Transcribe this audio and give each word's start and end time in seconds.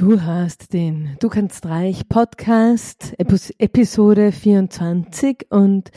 Du 0.00 0.22
hast 0.22 0.72
den 0.72 1.18
Du 1.20 1.28
kannst 1.28 1.66
reich 1.66 2.08
Podcast, 2.08 3.14
Episode 3.18 4.32
24 4.32 5.48
und 5.50 5.90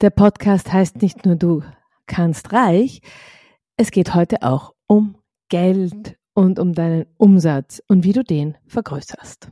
der 0.00 0.08
Podcast 0.08 0.72
heißt 0.72 1.02
nicht 1.02 1.26
nur 1.26 1.36
Du 1.36 1.62
kannst 2.06 2.54
reich, 2.54 3.02
es 3.76 3.90
geht 3.90 4.14
heute 4.14 4.42
auch 4.42 4.72
um 4.86 5.16
Geld 5.50 6.16
und 6.32 6.58
um 6.58 6.72
deinen 6.72 7.04
Umsatz 7.18 7.82
und 7.88 8.04
wie 8.04 8.14
du 8.14 8.24
den 8.24 8.56
vergrößerst. 8.68 9.50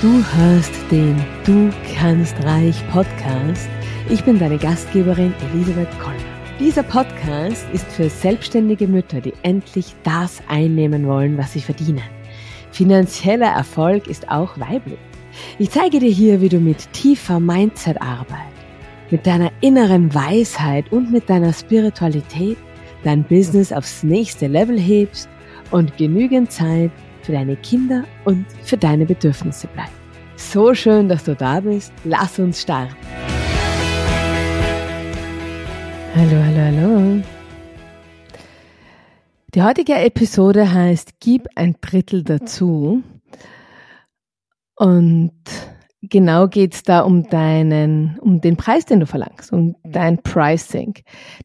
Du 0.00 0.24
hörst 0.34 0.72
den 0.90 1.22
Du 1.44 1.70
kannst 1.94 2.42
reich 2.42 2.82
Podcast. 2.88 3.68
Ich 4.08 4.24
bin 4.24 4.38
deine 4.38 4.56
Gastgeberin 4.56 5.34
Elisabeth 5.52 5.90
Koller. 5.98 6.15
Dieser 6.58 6.84
Podcast 6.84 7.66
ist 7.74 7.84
für 7.92 8.08
selbstständige 8.08 8.88
Mütter, 8.88 9.20
die 9.20 9.34
endlich 9.42 9.94
das 10.04 10.42
einnehmen 10.48 11.06
wollen, 11.06 11.36
was 11.36 11.52
sie 11.52 11.60
verdienen. 11.60 12.02
Finanzieller 12.72 13.48
Erfolg 13.48 14.06
ist 14.06 14.30
auch 14.30 14.58
weiblich. 14.58 14.98
Ich 15.58 15.70
zeige 15.70 15.98
dir 15.98 16.10
hier, 16.10 16.40
wie 16.40 16.48
du 16.48 16.58
mit 16.58 16.90
tiefer 16.94 17.40
Mindset-Arbeit, 17.40 18.54
mit 19.10 19.26
deiner 19.26 19.52
inneren 19.60 20.14
Weisheit 20.14 20.90
und 20.90 21.12
mit 21.12 21.28
deiner 21.28 21.52
Spiritualität 21.52 22.56
dein 23.04 23.22
Business 23.24 23.70
aufs 23.70 24.02
nächste 24.02 24.46
Level 24.46 24.80
hebst 24.80 25.28
und 25.72 25.94
genügend 25.98 26.50
Zeit 26.50 26.90
für 27.20 27.32
deine 27.32 27.56
Kinder 27.56 28.04
und 28.24 28.46
für 28.62 28.78
deine 28.78 29.04
Bedürfnisse 29.04 29.66
bleibt. 29.74 29.92
So 30.36 30.72
schön, 30.72 31.10
dass 31.10 31.24
du 31.24 31.34
da 31.34 31.60
bist. 31.60 31.92
Lass 32.04 32.38
uns 32.38 32.62
starten. 32.62 32.96
Hallo, 36.18 36.42
hallo, 36.42 36.58
hallo. 36.58 37.22
Die 39.54 39.62
heutige 39.62 39.96
Episode 39.96 40.72
heißt 40.72 41.20
Gib 41.20 41.46
ein 41.56 41.76
Drittel 41.82 42.22
dazu. 42.22 43.02
Und 44.76 45.34
genau 46.00 46.48
geht's 46.48 46.84
da 46.84 47.00
um 47.00 47.24
deinen, 47.28 48.18
um 48.20 48.40
den 48.40 48.56
Preis, 48.56 48.86
den 48.86 49.00
du 49.00 49.06
verlangst, 49.06 49.52
um 49.52 49.76
dein 49.84 50.22
Pricing. 50.22 50.94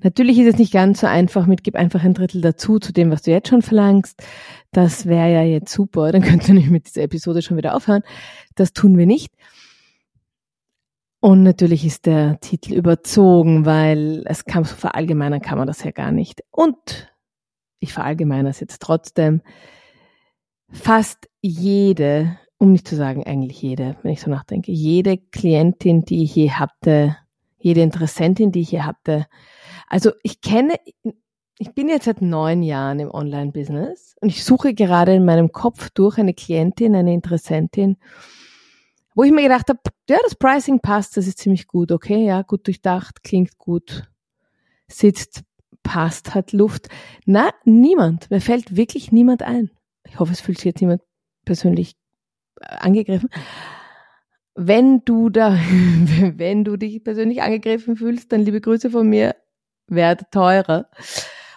Natürlich 0.03 0.39
ist 0.39 0.53
es 0.53 0.58
nicht 0.58 0.72
ganz 0.72 1.02
so 1.02 1.08
einfach 1.08 1.47
mit 1.47 1.66
Gib 1.66 1.75
einfach 1.75 2.06
ein 2.06 2.13
Drittel 2.13 2.39
dazu 2.39 2.80
zu 2.80 2.94
dem, 2.94 3.11
was 3.11 3.23
du 3.23 3.31
jetzt 3.31 3.50
schon 3.50 3.63
verlangst. 3.63 4.23
Das 4.72 5.06
wäre 5.06 5.33
ja 5.33 5.41
jetzt 5.41 5.73
super, 5.73 6.11
dann 6.13 6.22
könnte 6.22 6.53
ich 6.53 6.69
mit 6.69 6.88
dieser 6.88 7.02
Episode 7.02 7.41
schon 7.41 7.58
wieder 7.58 7.75
aufhören. 7.75 8.03
Das 8.56 8.72
tun 8.72 8.97
wir 8.97 9.06
nicht. 9.06 9.33
Und 11.22 11.44
natürlich 11.44 11.86
ist 11.86 12.08
der 12.08 12.39
Titel 12.39 12.73
überzogen, 12.73 13.64
weil 13.64 14.23
es 14.25 14.44
kam 14.45 14.64
so 14.64 14.75
verallgemeinern 14.75 15.39
kann 15.39 15.59
man 15.59 15.67
das 15.67 15.83
ja 15.83 15.91
gar 15.91 16.11
nicht. 16.11 16.44
Und 16.50 17.13
ich 17.80 17.94
verallgemeine 17.94 18.50
es 18.50 18.59
jetzt 18.59 18.81
trotzdem. 18.81 19.44
Fast 20.72 21.30
jede, 21.39 22.39
um 22.58 22.72
nicht 22.72 22.88
zu 22.88 22.95
sagen 22.95 23.23
eigentlich 23.23 23.61
jede, 23.61 23.97
wenn 24.02 24.13
ich 24.13 24.22
so 24.22 24.31
nachdenke, 24.31 24.72
jede 24.72 25.17
Klientin, 25.17 26.05
die 26.05 26.23
ich 26.23 26.36
je 26.36 26.52
hatte, 26.52 27.17
jede 27.59 27.81
Interessentin, 27.81 28.52
die 28.52 28.61
ich 28.61 28.72
je 28.72 28.81
hatte. 28.81 29.28
Also 29.88 30.13
ich 30.23 30.41
kenne, 30.41 30.73
ich 31.59 31.75
bin 31.75 31.88
jetzt 31.88 32.06
seit 32.06 32.23
neun 32.23 32.63
Jahren 32.63 33.00
im 33.00 33.11
Online-Business 33.11 34.16
und 34.22 34.30
ich 34.30 34.44
suche 34.44 34.73
gerade 34.73 35.13
in 35.13 35.25
meinem 35.25 35.52
Kopf 35.52 35.91
durch 35.91 36.17
eine 36.17 36.33
Klientin, 36.33 36.95
eine 36.95 37.13
Interessentin, 37.13 37.97
wo 39.15 39.23
ich 39.23 39.31
mir 39.31 39.43
gedacht 39.43 39.69
habe, 39.69 39.79
ja, 40.09 40.17
das 40.23 40.35
Pricing 40.35 40.79
passt, 40.79 41.17
das 41.17 41.27
ist 41.27 41.39
ziemlich 41.39 41.67
gut, 41.67 41.91
okay, 41.91 42.25
ja, 42.25 42.41
gut 42.41 42.67
durchdacht, 42.67 43.23
klingt 43.23 43.57
gut, 43.57 44.09
sitzt, 44.87 45.43
passt, 45.83 46.33
hat 46.35 46.53
Luft. 46.53 46.89
Na, 47.25 47.51
niemand. 47.65 48.29
Mir 48.29 48.41
fällt 48.41 48.75
wirklich 48.75 49.11
niemand 49.11 49.43
ein. 49.43 49.71
Ich 50.05 50.19
hoffe, 50.19 50.31
es 50.31 50.41
fühlt 50.41 50.57
sich 50.57 50.65
jetzt 50.65 50.81
niemand 50.81 51.01
persönlich 51.45 51.95
äh, 52.59 52.65
angegriffen. 52.65 53.29
Wenn 54.55 55.03
du 55.05 55.29
da, 55.29 55.53
wenn 56.35 56.63
du 56.63 56.77
dich 56.77 57.03
persönlich 57.03 57.41
angegriffen 57.41 57.95
fühlst, 57.95 58.31
dann 58.31 58.41
liebe 58.41 58.61
Grüße 58.61 58.89
von 58.91 59.07
mir, 59.07 59.35
werde 59.88 60.25
teurer. 60.31 60.89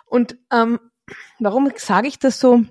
Und 0.07 0.37
ähm, 0.53 0.79
warum 1.39 1.71
sage 1.77 2.09
ich 2.09 2.19
das 2.19 2.41
so? 2.41 2.65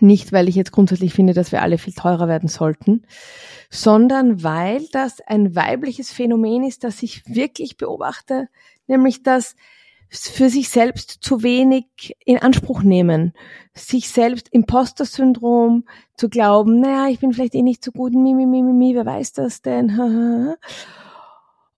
Nicht, 0.00 0.32
weil 0.32 0.48
ich 0.48 0.54
jetzt 0.54 0.72
grundsätzlich 0.72 1.14
finde, 1.14 1.32
dass 1.32 1.52
wir 1.52 1.62
alle 1.62 1.78
viel 1.78 1.92
teurer 1.92 2.28
werden 2.28 2.48
sollten, 2.48 3.06
sondern 3.70 4.42
weil 4.42 4.86
das 4.92 5.20
ein 5.20 5.54
weibliches 5.54 6.12
Phänomen 6.12 6.64
ist, 6.64 6.84
das 6.84 7.02
ich 7.02 7.22
wirklich 7.26 7.76
beobachte, 7.76 8.48
nämlich 8.86 9.22
dass 9.22 9.56
für 10.08 10.48
sich 10.48 10.68
selbst 10.68 11.18
zu 11.20 11.42
wenig 11.42 12.16
in 12.24 12.38
Anspruch 12.38 12.82
nehmen, 12.82 13.32
sich 13.74 14.08
selbst 14.08 14.48
Imposter-Syndrom 14.50 15.84
zu 16.16 16.28
glauben, 16.28 16.80
naja, 16.80 17.08
ich 17.08 17.18
bin 17.18 17.32
vielleicht 17.32 17.54
eh 17.54 17.62
nicht 17.62 17.84
so 17.84 17.90
gut, 17.90 18.12
mi, 18.12 18.34
mi, 18.34 18.46
mi, 18.46 18.62
mi, 18.62 18.72
mi, 18.72 18.94
wer 18.94 19.04
weiß 19.04 19.32
das 19.32 19.62
denn? 19.62 19.90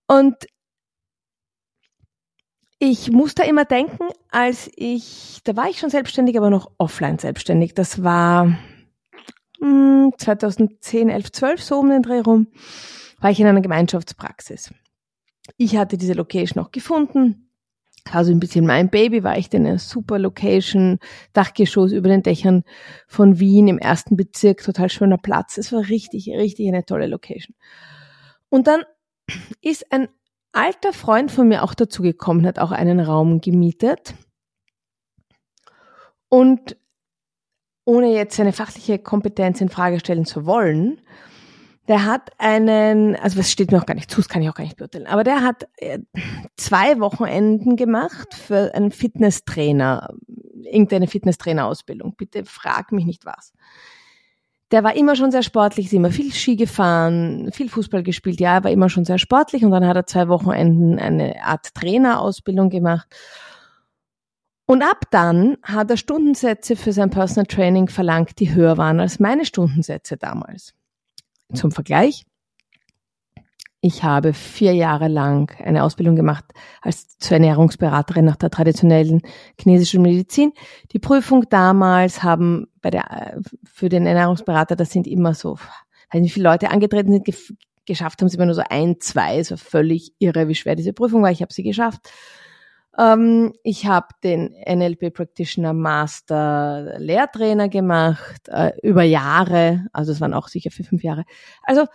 Und 0.07 0.35
ich 2.79 3.11
muss 3.11 3.35
da 3.35 3.43
immer 3.43 3.65
denken, 3.65 4.07
als 4.29 4.71
ich, 4.75 5.41
da 5.43 5.55
war 5.55 5.69
ich 5.69 5.79
schon 5.79 5.89
selbstständig, 5.89 6.37
aber 6.37 6.49
noch 6.49 6.71
offline 6.77 7.19
selbstständig. 7.19 7.73
Das 7.73 8.03
war 8.03 8.57
2010, 9.59 11.09
11, 11.09 11.31
12, 11.31 11.61
so 11.61 11.79
um 11.79 11.89
den 11.89 12.01
Dreh 12.01 12.21
rum, 12.21 12.47
war 13.19 13.31
ich 13.31 13.39
in 13.39 13.47
einer 13.47 13.61
Gemeinschaftspraxis. 13.61 14.73
Ich 15.57 15.75
hatte 15.77 15.97
diese 15.97 16.13
Location 16.13 16.63
auch 16.63 16.71
gefunden. 16.71 17.49
Also 18.11 18.31
ein 18.31 18.39
bisschen 18.39 18.65
mein 18.65 18.89
Baby 18.89 19.23
war 19.23 19.37
ich 19.37 19.53
in 19.53 19.67
einer 19.67 19.77
super 19.77 20.17
Location, 20.17 20.99
Dachgeschoss 21.33 21.91
über 21.91 22.07
den 22.07 22.23
Dächern 22.23 22.63
von 23.07 23.39
Wien 23.39 23.67
im 23.67 23.77
ersten 23.77 24.15
Bezirk, 24.15 24.63
total 24.63 24.89
schöner 24.89 25.17
Platz. 25.17 25.57
Es 25.57 25.71
war 25.73 25.89
richtig, 25.89 26.29
richtig 26.29 26.67
eine 26.69 26.85
tolle 26.85 27.07
Location. 27.07 27.55
Und 28.47 28.67
dann 28.67 28.83
ist 29.61 29.91
ein 29.91 30.07
alter 30.51 30.93
Freund 30.93 31.31
von 31.31 31.47
mir 31.47 31.63
auch 31.63 31.73
dazugekommen, 31.73 32.45
hat 32.45 32.59
auch 32.59 32.71
einen 32.71 32.99
Raum 32.99 33.41
gemietet. 33.41 34.13
Und 36.29 36.77
ohne 37.85 38.13
jetzt 38.13 38.35
seine 38.35 38.53
fachliche 38.53 38.99
Kompetenz 38.99 39.61
in 39.61 39.69
Frage 39.69 39.99
stellen 39.99 40.25
zu 40.25 40.45
wollen, 40.45 41.01
der 41.87 42.05
hat 42.05 42.29
einen, 42.37 43.15
also 43.15 43.39
was 43.39 43.51
steht 43.51 43.71
mir 43.71 43.79
auch 43.79 43.85
gar 43.87 43.95
nicht 43.95 44.11
zu, 44.11 44.17
das 44.17 44.29
kann 44.29 44.43
ich 44.43 44.49
auch 44.49 44.53
gar 44.53 44.63
nicht 44.63 44.77
beurteilen, 44.77 45.07
aber 45.07 45.23
der 45.23 45.41
hat 45.41 45.67
äh, 45.77 45.97
zwei 46.55 46.99
Wochenenden 46.99 47.75
gemacht 47.77 48.35
für 48.35 48.75
einen 48.75 48.91
Fitnesstrainer, 48.91 50.13
irgendeine 50.63 51.07
Fitnesstrainerausbildung. 51.07 52.15
Bitte 52.15 52.45
frag 52.45 52.91
mich 52.91 53.05
nicht 53.05 53.25
was. 53.25 53.53
Der 54.71 54.83
war 54.83 54.95
immer 54.95 55.15
schon 55.15 55.31
sehr 55.31 55.41
sportlich, 55.41 55.87
ist 55.87 55.93
immer 55.93 56.11
viel 56.11 56.31
Ski 56.31 56.55
gefahren, 56.55 57.51
viel 57.51 57.69
Fußball 57.69 58.03
gespielt, 58.03 58.39
ja, 58.39 58.55
er 58.55 58.63
war 58.63 58.71
immer 58.71 58.89
schon 58.89 59.03
sehr 59.03 59.17
sportlich 59.17 59.65
und 59.65 59.71
dann 59.71 59.87
hat 59.87 59.95
er 59.95 60.05
zwei 60.05 60.27
Wochenenden 60.27 60.99
eine 60.99 61.43
Art 61.43 61.73
Trainerausbildung 61.73 62.69
gemacht 62.69 63.07
und 64.69 64.83
ab 64.83 65.05
dann 65.09 65.57
hat 65.63 65.89
er 65.89 65.97
Stundensätze 65.97 66.75
für 66.75 66.93
sein 66.93 67.09
Personal 67.09 67.47
Training 67.47 67.87
verlangt, 67.87 68.39
die 68.39 68.53
höher 68.53 68.77
waren 68.77 68.99
als 68.99 69.19
meine 69.19 69.43
Stundensätze 69.43 70.15
damals. 70.15 70.75
Zum 71.55 71.71
Vergleich. 71.71 72.27
Ich 73.81 74.03
habe 74.03 74.33
vier 74.33 74.73
Jahre 74.73 75.07
lang 75.07 75.55
eine 75.63 75.83
Ausbildung 75.83 76.17
gemacht 76.17 76.43
als 76.81 77.17
zur 77.17 77.35
Ernährungsberaterin 77.35 78.25
nach 78.25 78.35
der 78.35 78.49
traditionellen 78.49 79.21
chinesischen 79.57 80.01
Medizin. 80.01 80.51
Die 80.91 80.99
Prüfung 80.99 81.45
damals 81.49 82.21
haben 82.21 82.67
bei 82.81 82.89
der, 82.89 83.39
für 83.63 83.87
den 83.87 84.05
Ernährungsberater, 84.05 84.75
das 84.75 84.91
sind 84.91 85.07
immer 85.07 85.33
so, 85.33 85.55
weiß 86.11 86.21
nicht, 86.21 86.31
wie 86.31 86.39
viele 86.39 86.49
Leute 86.49 86.71
angetreten 86.71 87.13
sind, 87.13 87.25
geschafft 87.85 88.21
haben 88.21 88.27
sie 88.27 88.35
immer 88.35 88.47
nur 88.47 88.55
so 88.55 88.63
ein, 88.69 88.99
zwei, 88.99 89.43
so 89.43 89.55
völlig 89.55 90.13
irre, 90.19 90.49
wie 90.49 90.55
schwer 90.55 90.75
diese 90.75 90.93
Prüfung 90.93 91.23
war. 91.23 91.31
Ich 91.31 91.41
habe 91.41 91.53
sie 91.53 91.63
geschafft. 91.63 92.11
Ähm, 92.97 93.53
ich 93.63 93.85
habe 93.85 94.07
den 94.25 94.55
NLP 94.67 95.13
Practitioner 95.13 95.71
Master 95.71 96.95
Lehrtrainer 96.97 97.69
gemacht, 97.69 98.49
äh, 98.49 98.73
über 98.83 99.03
Jahre, 99.03 99.87
also 99.93 100.11
es 100.11 100.19
waren 100.19 100.33
auch 100.33 100.49
sicher 100.49 100.69
für 100.69 100.83
fünf 100.83 101.01
Jahre. 101.01 101.23
Also 101.63 101.85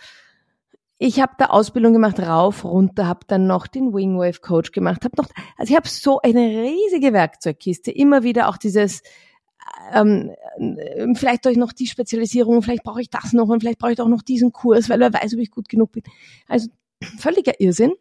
ich 0.99 1.21
habe 1.21 1.33
da 1.39 1.47
Ausbildung 1.47 1.93
gemacht, 1.93 2.21
rauf, 2.21 2.65
runter, 2.65 3.07
habe 3.07 3.21
dann 3.27 3.47
noch 3.47 3.67
den 3.67 3.93
Wingwave 3.93 4.41
Coach 4.41 4.73
gemacht, 4.73 5.05
habe 5.05 5.17
noch, 5.17 5.29
also 5.57 5.71
ich 5.71 5.77
habe 5.77 5.89
so 5.89 6.21
eine 6.21 6.63
riesige 6.63 7.13
Werkzeugkiste, 7.13 7.91
immer 7.91 8.23
wieder 8.23 8.49
auch 8.49 8.57
dieses, 8.57 9.03
ähm, 9.93 10.31
vielleicht 11.15 11.47
euch 11.47 11.57
noch 11.57 11.73
die 11.73 11.87
Spezialisierung, 11.87 12.63
vielleicht 12.63 12.85
brauche 12.85 13.01
ich 13.01 13.11
das 13.11 13.33
noch 13.33 13.49
und 13.49 13.61
vielleicht 13.61 13.79
brauche 13.79 13.93
ich 13.93 14.01
auch 14.01 14.09
noch 14.09 14.23
diesen 14.23 14.53
Kurs, 14.53 14.89
weil 14.89 15.01
wer 15.01 15.13
weiß, 15.13 15.35
ob 15.35 15.41
ich 15.41 15.51
gut 15.51 15.69
genug 15.69 15.93
bin. 15.93 16.05
Also 16.49 16.69
völliger 17.19 17.61
Irrsinn 17.61 17.93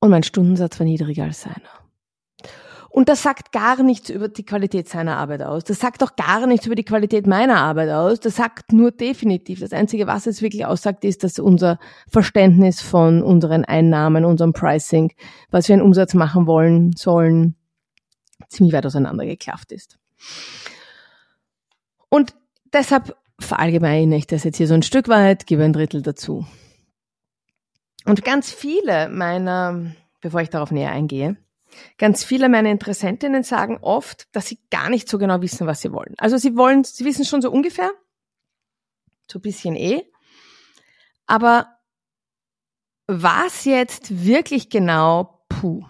und 0.00 0.10
mein 0.10 0.22
Stundensatz 0.22 0.78
war 0.78 0.86
niedriger 0.86 1.24
als 1.24 1.42
seiner. 1.42 1.85
Und 2.96 3.10
das 3.10 3.22
sagt 3.22 3.52
gar 3.52 3.82
nichts 3.82 4.08
über 4.08 4.28
die 4.28 4.46
Qualität 4.46 4.88
seiner 4.88 5.18
Arbeit 5.18 5.42
aus. 5.42 5.64
Das 5.64 5.80
sagt 5.80 6.02
auch 6.02 6.16
gar 6.16 6.46
nichts 6.46 6.64
über 6.64 6.74
die 6.74 6.82
Qualität 6.82 7.26
meiner 7.26 7.58
Arbeit 7.58 7.90
aus. 7.90 8.20
Das 8.20 8.36
sagt 8.36 8.72
nur 8.72 8.90
definitiv. 8.90 9.60
Das 9.60 9.74
Einzige, 9.74 10.06
was 10.06 10.26
es 10.26 10.40
wirklich 10.40 10.64
aussagt, 10.64 11.04
ist, 11.04 11.22
dass 11.22 11.38
unser 11.38 11.78
Verständnis 12.10 12.80
von 12.80 13.22
unseren 13.22 13.66
Einnahmen, 13.66 14.24
unserem 14.24 14.54
Pricing, 14.54 15.12
was 15.50 15.68
wir 15.68 15.74
einen 15.74 15.82
Umsatz 15.82 16.14
machen 16.14 16.46
wollen, 16.46 16.92
sollen, 16.96 17.54
ziemlich 18.48 18.72
weit 18.72 18.86
auseinandergeklafft 18.86 19.72
ist. 19.72 19.98
deshalb 22.72 23.14
verallgemeine 23.38 24.16
ich 24.16 24.26
das 24.26 24.42
jetzt 24.44 24.56
hier 24.56 24.68
so 24.68 24.74
ein 24.74 24.82
Stück 24.82 25.08
weit, 25.08 25.46
gebe 25.46 25.64
ein 25.64 25.74
Drittel 25.74 26.00
dazu. 26.00 26.46
Und 28.06 28.24
ganz 28.24 28.50
viele 28.50 29.10
meiner, 29.10 29.92
bevor 30.22 30.40
ich 30.40 30.48
darauf 30.48 30.70
näher 30.70 30.92
eingehe, 30.92 31.36
ganz 31.98 32.24
viele 32.24 32.48
meiner 32.48 32.70
Interessentinnen 32.70 33.42
sagen 33.42 33.78
oft, 33.80 34.28
dass 34.34 34.46
sie 34.46 34.58
gar 34.70 34.90
nicht 34.90 35.08
so 35.08 35.18
genau 35.18 35.40
wissen, 35.42 35.66
was 35.66 35.80
sie 35.80 35.92
wollen. 35.92 36.14
Also 36.18 36.36
sie 36.36 36.56
wollen, 36.56 36.84
sie 36.84 37.04
wissen 37.04 37.24
schon 37.24 37.42
so 37.42 37.50
ungefähr, 37.50 37.90
so 39.30 39.40
bisschen 39.40 39.76
eh, 39.76 40.04
aber 41.26 41.68
was 43.06 43.64
jetzt 43.64 44.24
wirklich 44.24 44.68
genau, 44.68 45.44
puh. 45.48 45.84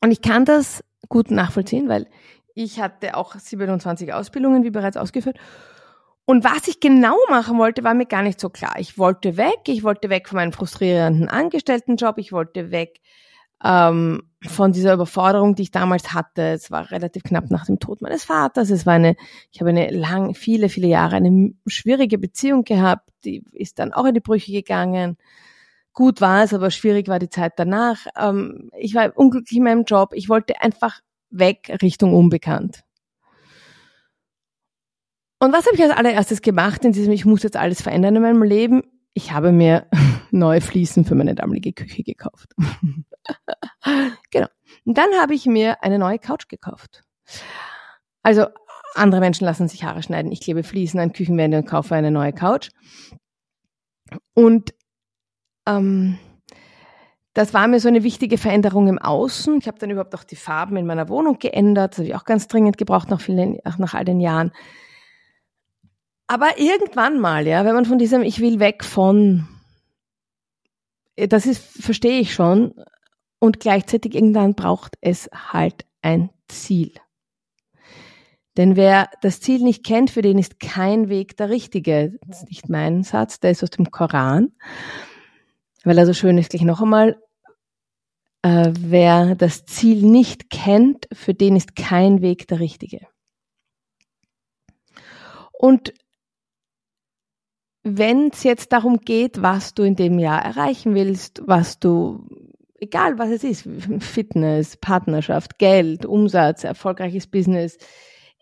Und 0.00 0.10
ich 0.10 0.22
kann 0.22 0.44
das 0.44 0.84
gut 1.08 1.30
nachvollziehen, 1.30 1.88
weil 1.88 2.08
ich 2.54 2.80
hatte 2.80 3.16
auch 3.16 3.34
27 3.34 4.12
Ausbildungen, 4.12 4.64
wie 4.64 4.70
bereits 4.70 4.96
ausgeführt. 4.96 5.38
Und 6.24 6.44
was 6.44 6.68
ich 6.68 6.80
genau 6.80 7.16
machen 7.30 7.56
wollte, 7.58 7.84
war 7.84 7.94
mir 7.94 8.04
gar 8.04 8.22
nicht 8.22 8.38
so 8.38 8.50
klar. 8.50 8.74
Ich 8.78 8.98
wollte 8.98 9.36
weg, 9.36 9.60
ich 9.66 9.82
wollte 9.82 10.10
weg 10.10 10.28
von 10.28 10.36
meinem 10.36 10.52
frustrierenden 10.52 11.28
Angestelltenjob, 11.28 12.18
ich 12.18 12.32
wollte 12.32 12.70
weg 12.70 13.00
ähm, 13.64 14.22
von 14.46 14.72
dieser 14.72 14.94
Überforderung, 14.94 15.54
die 15.54 15.62
ich 15.62 15.70
damals 15.70 16.12
hatte. 16.12 16.42
Es 16.42 16.70
war 16.70 16.90
relativ 16.90 17.24
knapp 17.24 17.50
nach 17.50 17.66
dem 17.66 17.80
Tod 17.80 18.00
meines 18.02 18.24
Vaters. 18.24 18.70
Es 18.70 18.86
war 18.86 18.94
eine, 18.94 19.16
ich 19.50 19.60
habe 19.60 19.70
eine 19.70 19.90
lang, 19.90 20.34
viele, 20.34 20.68
viele 20.68 20.86
Jahre 20.86 21.16
eine 21.16 21.52
schwierige 21.66 22.18
Beziehung 22.18 22.64
gehabt. 22.64 23.10
Die 23.24 23.42
ist 23.52 23.78
dann 23.78 23.92
auch 23.92 24.04
in 24.04 24.14
die 24.14 24.20
Brüche 24.20 24.52
gegangen. 24.52 25.16
Gut 25.92 26.20
war 26.20 26.44
es, 26.44 26.54
aber 26.54 26.70
schwierig 26.70 27.08
war 27.08 27.18
die 27.18 27.30
Zeit 27.30 27.54
danach. 27.56 28.06
Ähm, 28.16 28.70
ich 28.78 28.94
war 28.94 29.16
unglücklich 29.16 29.56
in 29.56 29.64
meinem 29.64 29.84
Job. 29.84 30.10
Ich 30.14 30.28
wollte 30.28 30.60
einfach 30.60 31.00
weg 31.30 31.76
Richtung 31.82 32.14
Unbekannt. 32.14 32.84
Und 35.40 35.52
was 35.52 35.66
habe 35.66 35.76
ich 35.76 35.82
als 35.82 35.96
allererstes 35.96 36.42
gemacht 36.42 36.84
in 36.84 36.92
diesem, 36.92 37.12
ich 37.12 37.24
muss 37.24 37.42
jetzt 37.42 37.56
alles 37.56 37.82
verändern 37.82 38.16
in 38.16 38.22
meinem 38.22 38.42
Leben? 38.42 38.82
Ich 39.14 39.32
habe 39.32 39.50
mir 39.50 39.86
neue 40.30 40.60
Fliesen 40.60 41.04
für 41.04 41.16
meine 41.16 41.34
damalige 41.34 41.72
Küche 41.72 42.04
gekauft. 42.04 42.54
genau. 44.30 44.48
Und 44.84 44.98
dann 44.98 45.10
habe 45.20 45.34
ich 45.34 45.46
mir 45.46 45.82
eine 45.82 45.98
neue 45.98 46.18
Couch 46.18 46.48
gekauft. 46.48 47.02
Also 48.22 48.46
andere 48.94 49.20
Menschen 49.20 49.44
lassen 49.44 49.68
sich 49.68 49.84
Haare 49.84 50.02
schneiden. 50.02 50.32
Ich 50.32 50.40
klebe 50.40 50.62
Fliesen 50.62 51.00
an 51.00 51.12
Küchenwände 51.12 51.58
und 51.58 51.66
kaufe 51.66 51.94
eine 51.94 52.10
neue 52.10 52.32
Couch. 52.32 52.70
Und 54.34 54.74
ähm, 55.66 56.18
das 57.34 57.54
war 57.54 57.68
mir 57.68 57.78
so 57.78 57.88
eine 57.88 58.02
wichtige 58.02 58.38
Veränderung 58.38 58.88
im 58.88 58.98
Außen. 58.98 59.58
Ich 59.58 59.68
habe 59.68 59.78
dann 59.78 59.90
überhaupt 59.90 60.14
auch 60.14 60.24
die 60.24 60.36
Farben 60.36 60.76
in 60.76 60.86
meiner 60.86 61.08
Wohnung 61.08 61.38
geändert. 61.38 61.92
Das 61.92 61.98
habe 61.98 62.08
ich 62.08 62.14
auch 62.16 62.24
ganz 62.24 62.48
dringend 62.48 62.78
gebraucht 62.78 63.10
nach, 63.10 63.20
vielen, 63.20 63.58
nach 63.78 63.94
all 63.94 64.04
den 64.04 64.20
Jahren. 64.20 64.52
Aber 66.26 66.58
irgendwann 66.58 67.20
mal, 67.20 67.46
ja, 67.46 67.64
wenn 67.64 67.74
man 67.74 67.84
von 67.84 67.98
diesem 67.98 68.22
Ich 68.22 68.40
will 68.40 68.58
weg 68.60 68.84
von, 68.84 69.48
das 71.16 71.46
ist, 71.46 71.82
verstehe 71.82 72.18
ich 72.20 72.34
schon, 72.34 72.74
und 73.38 73.60
gleichzeitig 73.60 74.14
irgendwann 74.14 74.54
braucht 74.54 74.96
es 75.00 75.28
halt 75.32 75.86
ein 76.02 76.30
Ziel. 76.48 76.92
Denn 78.56 78.74
wer 78.74 79.08
das 79.22 79.40
Ziel 79.40 79.62
nicht 79.62 79.84
kennt, 79.84 80.10
für 80.10 80.22
den 80.22 80.36
ist 80.36 80.58
kein 80.58 81.08
Weg 81.08 81.36
der 81.36 81.48
richtige. 81.48 82.18
Das 82.26 82.42
ist 82.42 82.48
nicht 82.48 82.68
mein 82.68 83.04
Satz, 83.04 83.38
der 83.38 83.52
ist 83.52 83.62
aus 83.62 83.70
dem 83.70 83.90
Koran. 83.92 84.52
Weil 85.84 85.96
er 85.96 86.06
so 86.06 86.12
schön 86.12 86.38
ist, 86.38 86.50
gleich 86.50 86.62
noch 86.62 86.82
einmal. 86.82 87.22
Äh, 88.42 88.72
wer 88.78 89.36
das 89.36 89.64
Ziel 89.64 90.02
nicht 90.02 90.50
kennt, 90.50 91.06
für 91.12 91.34
den 91.34 91.54
ist 91.54 91.76
kein 91.76 92.20
Weg 92.20 92.48
der 92.48 92.58
richtige. 92.58 93.06
Und 95.52 95.92
wenn 97.82 98.28
es 98.28 98.42
jetzt 98.42 98.72
darum 98.72 99.00
geht, 99.00 99.42
was 99.42 99.74
du 99.74 99.82
in 99.82 99.96
dem 99.96 100.18
Jahr 100.18 100.44
erreichen 100.44 100.94
willst, 100.94 101.42
was 101.46 101.78
du, 101.78 102.26
egal 102.78 103.18
was 103.18 103.30
es 103.30 103.44
ist, 103.44 103.68
Fitness, 104.00 104.76
Partnerschaft, 104.76 105.58
Geld, 105.58 106.06
Umsatz, 106.06 106.64
erfolgreiches 106.64 107.26
Business, 107.26 107.78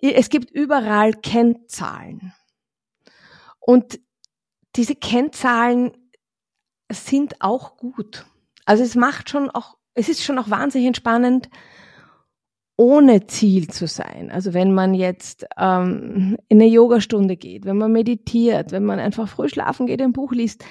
es 0.01 0.29
gibt 0.29 0.51
überall 0.51 1.13
Kennzahlen. 1.13 2.33
Und 3.61 3.99
diese 4.77 4.95
Kennzahlen 4.95 5.93
sind 6.93 7.41
auch 7.41 7.77
gut. 7.77 8.27
Also 8.65 8.83
es 8.85 8.95
macht 8.95 9.31
schon 9.31 9.51
auch, 9.51 9.77
es 9.95 10.09
ist 10.09 10.23
schon 10.23 10.39
auch 10.39 10.51
wahnsinnig 10.51 10.87
entspannend, 10.87 11.49
ohne 12.77 13.27
Ziel 13.27 13.69
zu 13.69 13.87
sein. 13.87 14.31
Also 14.31 14.53
wenn 14.53 14.75
man 14.75 14.93
jetzt 14.93 15.47
ähm, 15.57 16.37
in 16.49 16.61
eine 16.61 16.71
Yogastunde 16.71 17.37
geht, 17.37 17.65
wenn 17.65 17.79
man 17.79 17.91
meditiert, 17.91 18.71
wenn 18.71 18.85
man 18.85 18.99
einfach 18.99 19.29
früh 19.29 19.49
schlafen 19.49 19.87
geht, 19.87 20.03
ein 20.03 20.13
Buch 20.13 20.33
liest, 20.33 20.65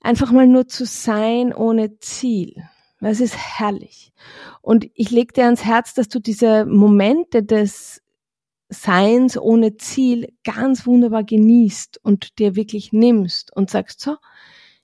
einfach 0.00 0.32
mal 0.32 0.46
nur 0.46 0.66
zu 0.66 0.86
sein 0.86 1.52
ohne 1.52 1.98
Ziel. 1.98 2.54
Das 3.02 3.18
ist 3.18 3.36
herrlich. 3.36 4.12
Und 4.60 4.88
ich 4.94 5.10
leg 5.10 5.34
dir 5.34 5.46
ans 5.46 5.64
Herz, 5.64 5.92
dass 5.92 6.08
du 6.08 6.20
diese 6.20 6.64
Momente 6.66 7.42
des 7.42 8.00
Seins 8.68 9.36
ohne 9.36 9.76
Ziel 9.76 10.32
ganz 10.44 10.86
wunderbar 10.86 11.24
genießt 11.24 11.98
und 12.04 12.38
dir 12.38 12.54
wirklich 12.54 12.92
nimmst 12.92 13.54
und 13.56 13.70
sagst, 13.70 14.00
so, 14.00 14.16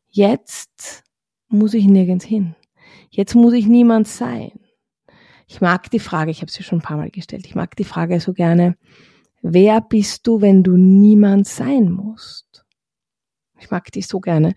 jetzt 0.09 1.05
muss 1.47 1.75
ich 1.75 1.87
nirgends 1.87 2.25
hin. 2.25 2.57
Jetzt 3.09 3.37
muss 3.37 3.53
ich 3.53 3.67
niemand 3.69 4.09
sein. 4.09 4.59
Ich 5.47 5.61
mag 5.61 5.89
die 5.91 6.01
Frage, 6.01 6.33
ich 6.33 6.41
habe 6.41 6.51
sie 6.51 6.65
schon 6.65 6.81
ein 6.81 6.83
paar 6.83 6.97
Mal 6.97 7.11
gestellt, 7.11 7.47
ich 7.47 7.55
mag 7.55 7.77
die 7.77 7.85
Frage 7.85 8.19
so 8.21 8.33
gerne, 8.33 8.77
wer 9.43 9.81
bist 9.81 10.27
du, 10.27 10.41
wenn 10.41 10.65
du 10.65 10.77
niemand 10.77 11.47
sein 11.47 11.89
musst? 11.89 12.67
Ich 13.61 13.71
mag 13.71 13.91
die 13.93 14.03
so 14.03 14.19
gerne. 14.19 14.55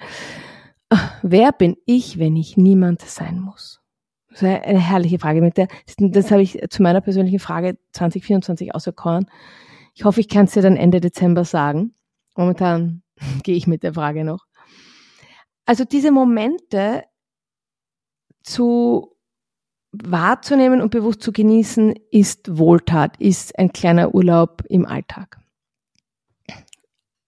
Wer 1.21 1.51
bin 1.51 1.77
ich, 1.85 2.19
wenn 2.19 2.35
ich 2.35 2.57
niemand 2.57 3.01
sein 3.01 3.39
muss? 3.39 3.81
Das 4.29 4.41
ist 4.41 4.47
eine 4.47 4.79
herrliche 4.79 5.19
Frage. 5.19 5.41
Mit 5.41 5.57
der, 5.57 5.67
das 5.97 6.31
habe 6.31 6.41
ich 6.41 6.59
zu 6.69 6.81
meiner 6.81 7.01
persönlichen 7.01 7.39
Frage 7.39 7.77
2024 7.93 8.75
auserkoren. 8.75 9.29
Ich 9.93 10.05
hoffe, 10.05 10.19
ich 10.19 10.29
kann 10.29 10.45
es 10.45 10.53
dir 10.53 10.61
dann 10.61 10.77
Ende 10.77 11.01
Dezember 11.01 11.45
sagen. 11.45 11.95
Momentan 12.35 13.03
gehe 13.43 13.55
ich 13.55 13.67
mit 13.67 13.83
der 13.83 13.93
Frage 13.93 14.23
noch. 14.23 14.45
Also 15.65 15.85
diese 15.85 16.11
Momente 16.11 17.03
zu 18.43 19.15
wahrzunehmen 19.91 20.81
und 20.81 20.91
bewusst 20.91 21.21
zu 21.21 21.31
genießen, 21.31 21.95
ist 22.11 22.57
Wohltat, 22.57 23.17
ist 23.17 23.57
ein 23.59 23.73
kleiner 23.73 24.15
Urlaub 24.15 24.63
im 24.69 24.85
Alltag. 24.85 25.37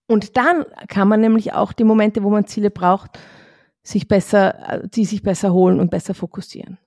Und 0.08 0.38
dann 0.38 0.65
kann 0.88 1.08
man 1.08 1.22
nämlich 1.22 1.53
auch 1.53 1.74
die 1.74 1.84
Momente, 1.84 2.24
wo 2.24 2.29
man 2.29 2.48
Ziele 2.48 2.72
braucht, 2.72 3.20
sich 3.83 4.07
besser, 4.07 4.81
die 4.95 5.05
sich 5.05 5.23
besser 5.23 5.53
holen 5.53 5.79
und 5.79 5.91
besser 5.91 6.13
fokussieren. 6.13 6.77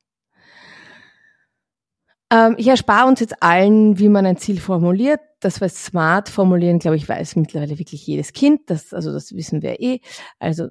Ähm, 2.31 2.55
ich 2.59 2.67
erspare 2.67 3.07
uns 3.07 3.21
jetzt 3.21 3.43
allen, 3.43 3.99
wie 3.99 4.09
man 4.09 4.27
ein 4.27 4.37
Ziel 4.37 4.59
formuliert. 4.59 5.21
Das 5.41 5.61
war 5.61 5.69
smart 5.69 6.29
formulieren, 6.29 6.79
glaube 6.79 6.97
ich, 6.97 7.09
weiß 7.09 7.37
mittlerweile 7.37 7.79
wirklich 7.79 8.07
jedes 8.07 8.33
Kind. 8.33 8.63
Das, 8.67 8.93
also 8.93 9.13
das 9.13 9.33
wissen 9.35 9.63
wir 9.63 9.81
eh. 9.81 10.01
Also 10.39 10.69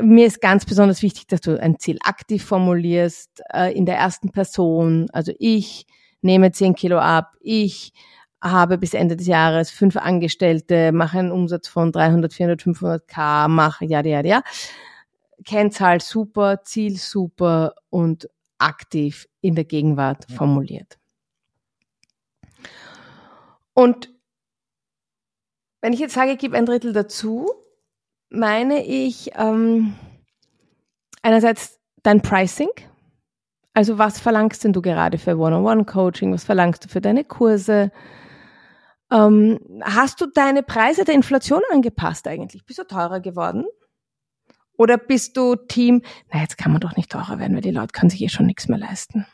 mir 0.00 0.26
ist 0.26 0.40
ganz 0.40 0.64
besonders 0.64 1.02
wichtig, 1.02 1.28
dass 1.28 1.40
du 1.40 1.60
ein 1.60 1.78
Ziel 1.78 1.98
aktiv 2.02 2.44
formulierst, 2.44 3.42
äh, 3.52 3.72
in 3.72 3.86
der 3.86 3.96
ersten 3.96 4.30
Person. 4.30 5.08
Also 5.12 5.32
ich 5.38 5.86
nehme 6.22 6.52
10 6.52 6.74
Kilo 6.74 6.98
ab, 6.98 7.34
ich 7.40 7.92
habe 8.42 8.78
bis 8.78 8.94
Ende 8.94 9.16
des 9.16 9.26
Jahres 9.26 9.70
fünf 9.70 9.96
Angestellte, 9.96 10.92
mache 10.92 11.18
einen 11.18 11.30
Umsatz 11.30 11.68
von 11.68 11.92
300, 11.92 12.32
400, 12.32 12.62
500 12.62 13.06
K, 13.08 13.48
mache 13.48 13.84
ja, 13.84 14.04
ja, 14.04 14.24
ja. 14.24 14.42
Kennzahl 15.44 16.00
super, 16.00 16.62
Ziel 16.62 16.96
super 16.96 17.74
und 17.88 18.28
aktiv 18.58 19.26
in 19.40 19.54
der 19.54 19.64
Gegenwart 19.64 20.26
formuliert. 20.30 20.98
Und 23.74 24.10
wenn 25.80 25.92
ich 25.92 26.00
jetzt 26.00 26.14
sage, 26.14 26.32
ich 26.32 26.38
gebe 26.38 26.56
ein 26.56 26.66
Drittel 26.66 26.92
dazu, 26.92 27.50
meine 28.28 28.84
ich 28.84 29.30
ähm, 29.36 29.94
einerseits 31.22 31.80
dein 32.02 32.20
Pricing. 32.22 32.68
Also 33.72 33.98
was 33.98 34.20
verlangst 34.20 34.64
denn 34.64 34.72
du 34.72 34.82
gerade 34.82 35.18
für 35.18 35.36
One-on-One-Coaching? 35.36 36.32
Was 36.32 36.44
verlangst 36.44 36.84
du 36.84 36.88
für 36.88 37.00
deine 37.00 37.24
Kurse? 37.24 37.90
Ähm, 39.10 39.58
hast 39.82 40.20
du 40.20 40.26
deine 40.26 40.62
Preise 40.62 41.04
der 41.04 41.14
Inflation 41.14 41.62
angepasst 41.72 42.26
eigentlich? 42.28 42.64
Bist 42.64 42.78
du 42.78 42.84
teurer 42.84 43.20
geworden? 43.20 43.64
Oder 44.80 44.96
bist 44.96 45.36
du 45.36 45.56
Team, 45.56 46.00
na 46.32 46.40
jetzt 46.40 46.56
kann 46.56 46.72
man 46.72 46.80
doch 46.80 46.96
nicht 46.96 47.10
teurer 47.10 47.38
werden, 47.38 47.54
weil 47.54 47.60
die 47.60 47.70
Leute 47.70 47.92
können 47.92 48.08
sich 48.08 48.22
eh 48.22 48.30
schon 48.30 48.46
nichts 48.46 48.66
mehr 48.66 48.78
leisten. 48.78 49.26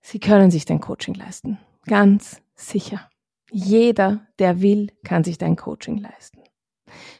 Sie 0.00 0.18
können 0.18 0.50
sich 0.50 0.64
dein 0.64 0.80
Coaching 0.80 1.14
leisten. 1.14 1.60
Ganz 1.86 2.42
sicher. 2.56 3.08
Jeder, 3.52 4.26
der 4.40 4.62
will, 4.62 4.88
kann 5.04 5.22
sich 5.22 5.38
dein 5.38 5.54
Coaching 5.54 5.98
leisten. 5.98 6.40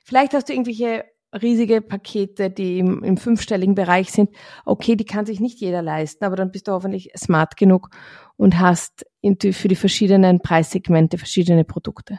Vielleicht 0.03 0.35
hast 0.35 0.49
du 0.49 0.53
irgendwelche 0.53 1.05
riesige 1.33 1.81
Pakete, 1.81 2.51
die 2.51 2.81
im, 2.81 3.05
im 3.05 3.19
fünfstelligen 3.19 3.77
Bereich 3.77 4.11
sind. 4.11 4.31
Okay, 4.65 4.97
die 4.97 5.05
kann 5.05 5.27
sich 5.27 5.39
nicht 5.39 5.61
jeder 5.61 5.81
leisten, 5.81 6.25
aber 6.25 6.35
dann 6.35 6.51
bist 6.51 6.67
du 6.67 6.73
hoffentlich 6.73 7.13
smart 7.17 7.57
genug 7.57 7.91
und 8.37 8.59
hast 8.59 9.07
für 9.23 9.69
die 9.69 9.77
verschiedenen 9.77 10.41
Preissegmente 10.41 11.19
verschiedene 11.19 11.63
Produkte. 11.63 12.19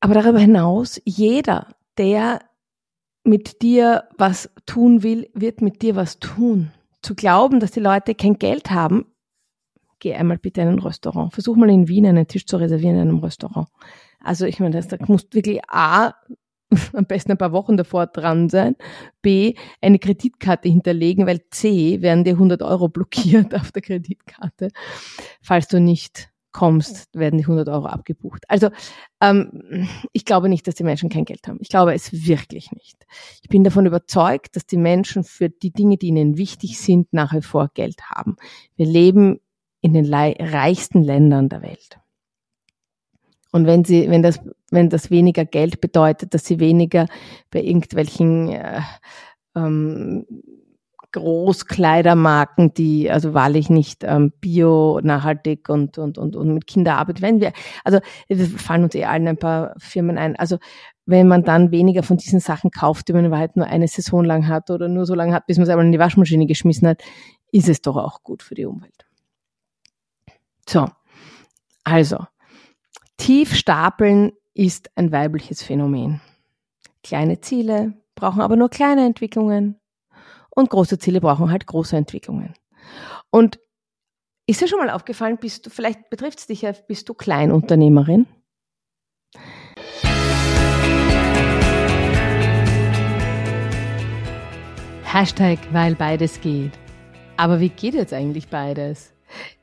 Aber 0.00 0.14
darüber 0.14 0.38
hinaus, 0.38 1.00
jeder, 1.04 1.74
der 1.98 2.40
mit 3.22 3.62
dir 3.62 4.04
was 4.16 4.50
tun 4.66 5.02
will, 5.02 5.28
wird 5.34 5.60
mit 5.60 5.82
dir 5.82 5.94
was 5.94 6.18
tun. 6.18 6.72
Zu 7.02 7.14
glauben, 7.14 7.60
dass 7.60 7.70
die 7.70 7.80
Leute 7.80 8.14
kein 8.14 8.38
Geld 8.38 8.70
haben, 8.70 9.06
geh 9.98 10.14
einmal 10.14 10.38
bitte 10.38 10.62
in 10.62 10.68
ein 10.68 10.78
Restaurant. 10.78 11.32
Versuch 11.32 11.56
mal 11.56 11.70
in 11.70 11.88
Wien 11.88 12.06
einen 12.06 12.26
Tisch 12.26 12.46
zu 12.46 12.56
reservieren 12.56 12.96
in 12.96 13.02
einem 13.02 13.18
Restaurant. 13.18 13.68
Also 14.22 14.46
ich 14.46 14.58
meine, 14.58 14.80
da 14.80 14.96
musst 15.06 15.34
wirklich 15.34 15.60
A, 15.68 16.14
am 16.92 17.06
besten 17.06 17.32
ein 17.32 17.38
paar 17.38 17.52
Wochen 17.52 17.76
davor 17.76 18.06
dran 18.06 18.48
sein, 18.48 18.76
B, 19.22 19.54
eine 19.80 19.98
Kreditkarte 19.98 20.68
hinterlegen, 20.68 21.26
weil 21.26 21.42
C, 21.50 22.00
werden 22.00 22.24
dir 22.24 22.34
100 22.34 22.62
Euro 22.62 22.88
blockiert 22.88 23.54
auf 23.60 23.72
der 23.72 23.82
Kreditkarte, 23.82 24.68
falls 25.42 25.68
du 25.68 25.80
nicht 25.80 26.30
kommst, 26.52 27.08
werden 27.14 27.38
die 27.38 27.44
100 27.44 27.68
Euro 27.68 27.86
abgebucht. 27.86 28.44
Also 28.48 28.70
ähm, 29.20 29.88
ich 30.12 30.24
glaube 30.24 30.48
nicht, 30.48 30.66
dass 30.66 30.74
die 30.74 30.84
Menschen 30.84 31.08
kein 31.08 31.24
Geld 31.24 31.46
haben. 31.46 31.58
Ich 31.60 31.68
glaube 31.68 31.94
es 31.94 32.26
wirklich 32.26 32.72
nicht. 32.72 33.06
Ich 33.42 33.48
bin 33.48 33.64
davon 33.64 33.86
überzeugt, 33.86 34.56
dass 34.56 34.66
die 34.66 34.76
Menschen 34.76 35.24
für 35.24 35.48
die 35.48 35.72
Dinge, 35.72 35.96
die 35.96 36.08
ihnen 36.08 36.36
wichtig 36.36 36.78
sind, 36.78 37.12
nach 37.12 37.32
wie 37.32 37.42
vor 37.42 37.70
Geld 37.74 38.02
haben. 38.14 38.36
Wir 38.76 38.86
leben 38.86 39.40
in 39.80 39.92
den 39.92 40.12
reichsten 40.12 41.02
Ländern 41.02 41.48
der 41.48 41.62
Welt. 41.62 41.98
Und 43.52 43.66
wenn 43.66 43.84
sie, 43.84 44.08
wenn 44.08 44.22
das, 44.22 44.40
wenn 44.70 44.90
das 44.90 45.10
weniger 45.10 45.44
Geld 45.44 45.80
bedeutet, 45.80 46.34
dass 46.34 46.44
sie 46.44 46.60
weniger 46.60 47.06
bei 47.50 47.62
irgendwelchen 47.62 48.48
äh, 48.48 48.80
ähm, 49.56 50.26
Großkleidermarken, 51.12 52.72
die 52.74 53.10
also 53.10 53.34
wahrlich 53.34 53.68
nicht 53.70 54.04
ähm, 54.04 54.32
bio, 54.40 55.00
nachhaltig 55.02 55.68
und, 55.68 55.98
und, 55.98 56.18
und, 56.18 56.36
und 56.36 56.54
mit 56.54 56.66
Kinderarbeit, 56.66 57.20
wenn 57.20 57.40
wir, 57.40 57.52
also 57.84 58.00
wir 58.28 58.46
fallen 58.46 58.84
uns 58.84 58.94
eh 58.94 59.04
allen 59.04 59.26
ein 59.26 59.36
paar 59.36 59.74
Firmen 59.78 60.18
ein. 60.18 60.36
Also 60.36 60.58
wenn 61.06 61.26
man 61.26 61.42
dann 61.42 61.72
weniger 61.72 62.02
von 62.02 62.16
diesen 62.16 62.40
Sachen 62.40 62.70
kauft, 62.70 63.08
die 63.08 63.12
man 63.12 63.24
in 63.24 63.30
Wahrheit 63.30 63.56
nur 63.56 63.66
eine 63.66 63.88
Saison 63.88 64.24
lang 64.24 64.46
hat 64.46 64.70
oder 64.70 64.88
nur 64.88 65.06
so 65.06 65.14
lange 65.14 65.34
hat, 65.34 65.46
bis 65.46 65.56
man 65.56 65.64
es 65.64 65.70
einmal 65.70 65.86
in 65.86 65.92
die 65.92 65.98
Waschmaschine 65.98 66.46
geschmissen 66.46 66.86
hat, 66.86 67.02
ist 67.50 67.68
es 67.68 67.82
doch 67.82 67.96
auch 67.96 68.22
gut 68.22 68.42
für 68.42 68.54
die 68.54 68.66
Umwelt. 68.66 69.06
So, 70.68 70.86
also, 71.82 72.18
tief 73.16 73.56
stapeln 73.56 74.32
ist 74.54 74.90
ein 74.94 75.10
weibliches 75.10 75.62
Phänomen. 75.62 76.20
Kleine 77.02 77.40
Ziele 77.40 77.94
brauchen 78.14 78.42
aber 78.42 78.54
nur 78.54 78.68
kleine 78.68 79.04
Entwicklungen 79.04 79.79
und 80.50 80.70
große 80.70 80.98
Ziele 80.98 81.20
brauchen 81.20 81.50
halt 81.50 81.66
große 81.66 81.96
Entwicklungen. 81.96 82.54
Und 83.30 83.58
ist 84.46 84.60
dir 84.60 84.68
schon 84.68 84.80
mal 84.80 84.90
aufgefallen, 84.90 85.38
bist 85.38 85.66
du, 85.66 85.70
vielleicht 85.70 86.10
betrifft 86.10 86.40
es 86.40 86.46
dich 86.46 86.62
ja, 86.62 86.72
bist 86.72 87.08
du 87.08 87.14
Kleinunternehmerin? 87.14 88.26
Hashtag, 95.04 95.58
weil 95.72 95.94
beides 95.94 96.40
geht. 96.40 96.72
Aber 97.36 97.58
wie 97.60 97.68
geht 97.68 97.94
jetzt 97.94 98.12
eigentlich 98.12 98.48
beides? 98.48 99.12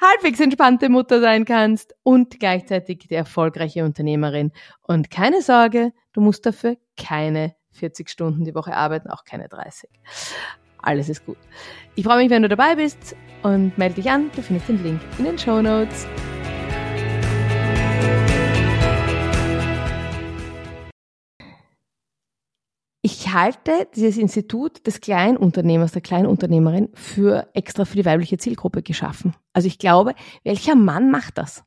halbwegs 0.00 0.40
entspannte 0.40 0.88
Mutter 0.88 1.20
sein 1.20 1.44
kannst 1.44 1.94
und 2.02 2.38
gleichzeitig 2.40 3.06
die 3.08 3.14
erfolgreiche 3.14 3.84
Unternehmerin. 3.84 4.52
Und 4.82 5.10
keine 5.10 5.42
Sorge, 5.42 5.92
du 6.12 6.20
musst 6.20 6.46
dafür 6.46 6.76
keine 6.96 7.54
40 7.72 8.08
Stunden 8.08 8.44
die 8.44 8.54
Woche 8.54 8.74
arbeiten, 8.74 9.10
auch 9.10 9.24
keine 9.24 9.48
30. 9.48 9.90
Alles 10.78 11.08
ist 11.08 11.24
gut. 11.24 11.38
Ich 11.94 12.04
freue 12.04 12.18
mich, 12.18 12.30
wenn 12.30 12.42
du 12.42 12.48
dabei 12.48 12.76
bist 12.76 13.16
und 13.42 13.76
melde 13.78 13.96
dich 13.96 14.10
an. 14.10 14.30
Du 14.36 14.42
findest 14.42 14.68
den 14.68 14.82
Link 14.82 15.00
in 15.18 15.24
den 15.24 15.38
Show 15.38 15.62
Notes. 15.62 16.06
Ich 23.04 23.34
halte 23.34 23.86
dieses 23.94 24.16
Institut 24.16 24.86
des 24.86 25.02
Kleinunternehmers, 25.02 25.92
der 25.92 26.00
Kleinunternehmerin 26.00 26.88
für 26.94 27.46
extra 27.52 27.84
für 27.84 27.96
die 27.96 28.06
weibliche 28.06 28.38
Zielgruppe 28.38 28.82
geschaffen. 28.82 29.34
Also 29.52 29.68
ich 29.68 29.78
glaube, 29.78 30.14
welcher 30.42 30.74
Mann 30.74 31.10
macht 31.10 31.36
das? 31.36 31.64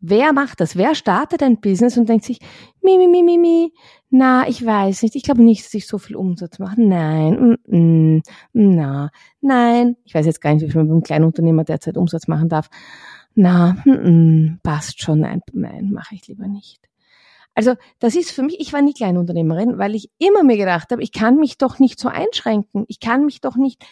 Wer 0.00 0.32
macht 0.32 0.58
das? 0.58 0.74
Wer 0.74 0.96
startet 0.96 1.40
ein 1.44 1.60
Business 1.60 1.96
und 1.96 2.08
denkt 2.08 2.24
sich, 2.24 2.40
mi, 2.82 2.98
mi, 2.98 3.06
mi, 3.06 3.22
mi, 3.22 3.38
mi, 3.38 3.72
na, 4.10 4.48
ich 4.48 4.66
weiß 4.66 5.04
nicht, 5.04 5.14
ich 5.14 5.22
glaube 5.22 5.44
nicht, 5.44 5.64
dass 5.64 5.72
ich 5.72 5.86
so 5.86 5.98
viel 5.98 6.16
Umsatz 6.16 6.58
mache. 6.58 6.82
Nein, 6.82 7.58
mm, 7.64 7.76
mm, 7.76 8.22
na, 8.52 9.10
nein. 9.40 9.96
Ich 10.04 10.16
weiß 10.16 10.26
jetzt 10.26 10.40
gar 10.40 10.52
nicht, 10.52 10.66
wie 10.66 10.70
viel 10.72 10.82
man 10.82 10.88
beim 10.88 11.02
Kleinunternehmer 11.04 11.62
derzeit 11.62 11.96
Umsatz 11.96 12.26
machen 12.26 12.48
darf. 12.48 12.68
Na, 13.36 13.76
mm, 13.84 13.90
mm 13.92 14.60
passt 14.64 15.00
schon, 15.00 15.20
nein, 15.20 15.42
nein, 15.52 15.92
mache 15.92 16.16
ich 16.16 16.26
lieber 16.26 16.48
nicht. 16.48 16.91
Also 17.54 17.74
das 17.98 18.14
ist 18.14 18.30
für 18.30 18.42
mich, 18.42 18.60
ich 18.60 18.72
war 18.72 18.82
nie 18.82 18.94
Kleinunternehmerin, 18.94 19.78
weil 19.78 19.94
ich 19.94 20.10
immer 20.18 20.42
mir 20.42 20.56
gedacht 20.56 20.90
habe, 20.90 21.02
ich 21.02 21.12
kann 21.12 21.36
mich 21.36 21.58
doch 21.58 21.78
nicht 21.78 22.00
so 22.00 22.08
einschränken. 22.08 22.84
Ich 22.88 22.98
kann 23.00 23.26
mich 23.26 23.40
doch 23.40 23.56
nicht 23.56 23.84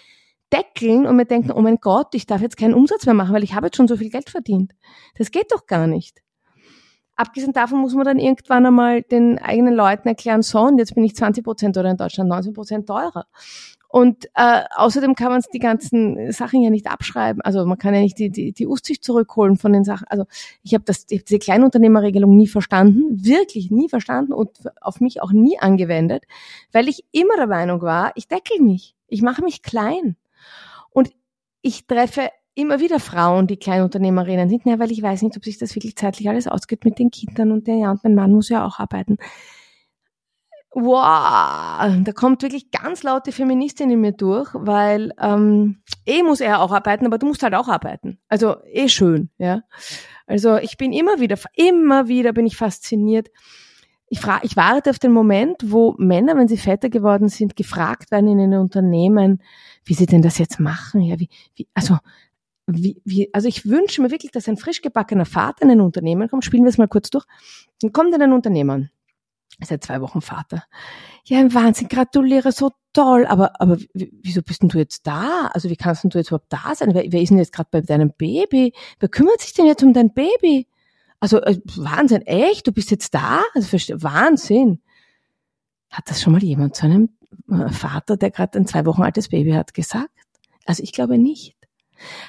deckeln 0.53 1.07
und 1.07 1.17
mir 1.17 1.27
denken, 1.27 1.53
oh 1.53 1.61
mein 1.61 1.77
Gott, 1.77 2.15
ich 2.15 2.27
darf 2.27 2.41
jetzt 2.41 2.57
keinen 2.57 2.75
Umsatz 2.75 3.07
mehr 3.07 3.15
machen, 3.15 3.35
weil 3.35 3.45
ich 3.45 3.55
habe 3.55 3.67
jetzt 3.67 3.77
schon 3.77 3.89
so 3.89 3.97
viel 3.97 4.11
Geld 4.11 4.31
verdient. 4.31 4.73
Das 5.17 5.31
geht 5.31 5.53
doch 5.53 5.67
gar 5.67 5.87
nicht. 5.87 6.23
Abgesehen 7.17 7.53
davon 7.53 7.81
muss 7.81 7.95
man 7.95 8.07
dann 8.07 8.19
irgendwann 8.19 8.65
einmal 8.65 9.03
den 9.03 9.39
eigenen 9.39 9.75
Leuten 9.75 10.09
erklären, 10.09 10.43
so, 10.43 10.61
und 10.61 10.79
jetzt 10.79 10.95
bin 10.95 11.05
ich 11.05 11.15
20 11.15 11.45
Prozent 11.45 11.77
oder 11.77 11.91
in 11.91 11.99
Deutschland 11.99 12.31
19 12.31 12.55
Prozent 12.55 12.87
teurer. 12.87 13.27
Und 13.93 14.27
äh, 14.37 14.63
außerdem 14.77 15.17
kann 15.17 15.33
man 15.33 15.43
die 15.53 15.59
ganzen 15.59 16.31
Sachen 16.31 16.63
ja 16.63 16.71
nicht 16.71 16.89
abschreiben. 16.89 17.43
Also 17.43 17.67
man 17.67 17.77
kann 17.77 17.93
ja 17.93 18.01
nicht 18.01 18.21
die, 18.21 18.31
die, 18.31 18.53
die 18.53 18.69
Aussicht 18.69 19.03
zurückholen 19.03 19.57
von 19.57 19.73
den 19.73 19.83
Sachen. 19.83 20.07
Also 20.09 20.27
ich 20.63 20.75
habe 20.75 20.85
das 20.85 21.07
ich 21.09 21.19
hab 21.19 21.27
diese 21.27 21.41
Kleinunternehmerregelung 21.41 22.37
nie 22.37 22.47
verstanden, 22.47 23.25
wirklich 23.25 23.73
nie 23.73 23.89
verstanden 23.89 24.33
und 24.33 24.51
auf 24.81 25.01
mich 25.01 25.21
auch 25.23 25.33
nie 25.33 25.59
angewendet, 25.59 26.25
weil 26.71 26.89
ich 26.89 27.05
immer 27.11 27.35
der 27.37 27.49
Meinung 27.49 27.83
war, 27.83 28.13
ich 28.15 28.29
deckel 28.29 28.61
mich, 28.61 28.95
ich 29.09 29.23
mache 29.23 29.43
mich 29.43 29.63
klein. 29.63 30.17
Und 30.91 31.11
ich 31.61 31.89
treffe 31.89 32.29
immer 32.55 32.79
wieder 32.79 33.01
Frauen, 33.01 33.49
die 33.49 33.57
Kleinunternehmerinnen 33.57 34.49
sind, 34.49 34.67
ja, 34.67 34.79
weil 34.79 34.93
ich 34.93 35.03
weiß 35.03 35.23
nicht, 35.23 35.37
ob 35.37 35.45
sich 35.45 35.59
das 35.59 35.75
wirklich 35.75 35.97
zeitlich 35.97 36.29
alles 36.29 36.47
ausgeht 36.47 36.85
mit 36.85 37.01
den 37.01 37.11
Kindern 37.11 37.51
und 37.51 37.67
der 37.67 37.75
ja 37.75 37.91
und 37.91 38.05
mein 38.05 38.15
Mann 38.15 38.33
muss 38.33 38.51
ja 38.51 38.65
auch 38.65 38.79
arbeiten 38.79 39.19
wow, 40.73 41.93
da 42.05 42.13
kommt 42.15 42.43
wirklich 42.43 42.71
ganz 42.71 43.03
laute 43.03 43.33
Feministin 43.33 43.91
in 43.91 44.01
mir 44.01 44.13
durch, 44.13 44.49
weil 44.55 45.13
ähm, 45.21 45.83
eh 46.07 46.23
muss 46.23 46.41
er 46.41 46.61
auch 46.61 46.73
arbeiten, 46.73 47.07
aber 47.07 47.19
du 47.19 47.27
musst 47.27 47.43
halt 47.43 47.55
auch 47.55 47.69
arbeiten. 47.69 48.19
Also 48.29 48.57
eh 48.65 48.89
schön, 48.89 49.31
ja. 49.39 49.63
Also 50.27 50.57
ich 50.59 50.77
bin 50.77 50.93
immer 50.93 51.19
wieder, 51.19 51.37
immer 51.55 52.07
wieder 52.07 52.33
bin 52.33 52.47
ich 52.47 52.57
fasziniert. 52.57 53.29
Ich, 54.09 54.21
frage, 54.21 54.47
ich 54.47 54.57
warte 54.57 54.91
auf 54.91 54.99
den 54.99 55.13
Moment, 55.13 55.57
wo 55.65 55.95
Männer, 55.99 56.37
wenn 56.37 56.49
sie 56.49 56.57
Väter 56.57 56.89
geworden 56.89 57.29
sind, 57.29 57.57
gefragt 57.57 58.11
werden 58.11 58.29
in 58.29 58.39
den 58.39 58.55
Unternehmen, 58.55 59.43
wie 59.85 59.95
sie 59.95 60.07
denn 60.07 60.23
das 60.23 60.39
jetzt 60.39 60.61
machen. 60.61 61.01
Ja, 61.01 61.19
wie, 61.19 61.29
wie, 61.55 61.69
also 61.75 61.99
wie, 62.67 63.01
wie, 63.05 63.33
also 63.33 63.49
ich 63.49 63.67
wünsche 63.67 64.03
mir 64.03 64.11
wirklich, 64.11 64.33
dass 64.33 64.49
ein 64.49 64.57
frisch 64.57 64.83
gebackener 64.83 65.27
Vater 65.27 65.63
in 65.63 65.71
ein 65.71 65.81
Unternehmen 65.81 66.29
kommt. 66.29 66.45
Spielen 66.45 66.65
wir 66.65 66.71
es 66.71 66.79
mal 66.79 66.89
kurz 66.89 67.11
durch. 67.11 67.25
Dann 67.81 67.93
kommt 67.93 68.15
in 68.15 68.23
ein 68.23 68.33
Unternehmen 68.33 68.91
seit 69.67 69.85
zwei 69.85 70.01
Wochen 70.01 70.21
Vater. 70.21 70.65
Ja, 71.25 71.39
ein 71.39 71.55
Wahnsinn, 71.55 71.89
gratuliere, 71.89 72.53
so 72.53 72.71
toll. 72.93 73.27
Aber, 73.27 73.61
aber 73.61 73.79
wieso 73.95 74.43
bist 74.43 74.63
denn 74.63 74.69
du 74.69 74.79
jetzt 74.79 75.07
da? 75.07 75.51
Also 75.53 75.71
wie 75.71 75.77
kannst 75.77 76.05
denn 76.05 76.11
du 76.11 76.19
jetzt 76.19 76.29
überhaupt 76.29 76.53
da 76.53 76.75
sein? 76.75 76.95
Wer, 76.95 77.05
wer 77.11 77.21
ist 77.21 77.31
denn 77.31 77.39
jetzt 77.39 77.53
gerade 77.53 77.69
bei 77.71 77.81
deinem 77.81 78.13
Baby? 78.17 78.73
Wer 78.99 79.09
kümmert 79.09 79.41
sich 79.41 79.53
denn 79.55 79.67
jetzt 79.67 79.83
um 79.83 79.93
dein 79.93 80.13
Baby? 80.13 80.67
Also 81.21 81.41
äh, 81.43 81.61
Wahnsinn, 81.77 82.23
echt? 82.23 82.67
Du 82.67 82.73
bist 82.73 82.91
jetzt 82.91 83.15
da? 83.15 83.43
Also 83.55 83.77
Wahnsinn. 84.03 84.81
Hat 85.91 86.09
das 86.09 86.23
schon 86.23 86.33
mal 86.33 86.43
jemand 86.43 86.77
zu 86.77 86.87
einem 86.87 87.11
äh, 87.51 87.69
Vater, 87.69 88.17
der 88.17 88.31
gerade 88.31 88.59
ein 88.59 88.67
zwei 88.67 88.87
Wochen 88.87 89.03
altes 89.03 89.29
Baby 89.29 89.53
hat, 89.53 89.75
gesagt? 89.75 90.11
Also 90.65 90.83
ich 90.83 90.93
glaube 90.93 91.19
nicht. 91.19 91.57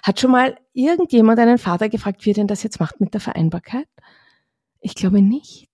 Hat 0.04 0.20
schon 0.20 0.32
mal 0.32 0.58
irgendjemand 0.74 1.40
einen 1.40 1.58
Vater 1.58 1.90
gefragt, 1.90 2.26
wie 2.26 2.32
er 2.32 2.36
denn 2.36 2.48
das 2.48 2.64
jetzt 2.64 2.80
macht 2.80 3.00
mit 3.00 3.14
der 3.14 3.22
Vereinbarkeit? 3.22 3.88
Ich 4.82 4.96
glaube 4.96 5.22
nicht. 5.22 5.70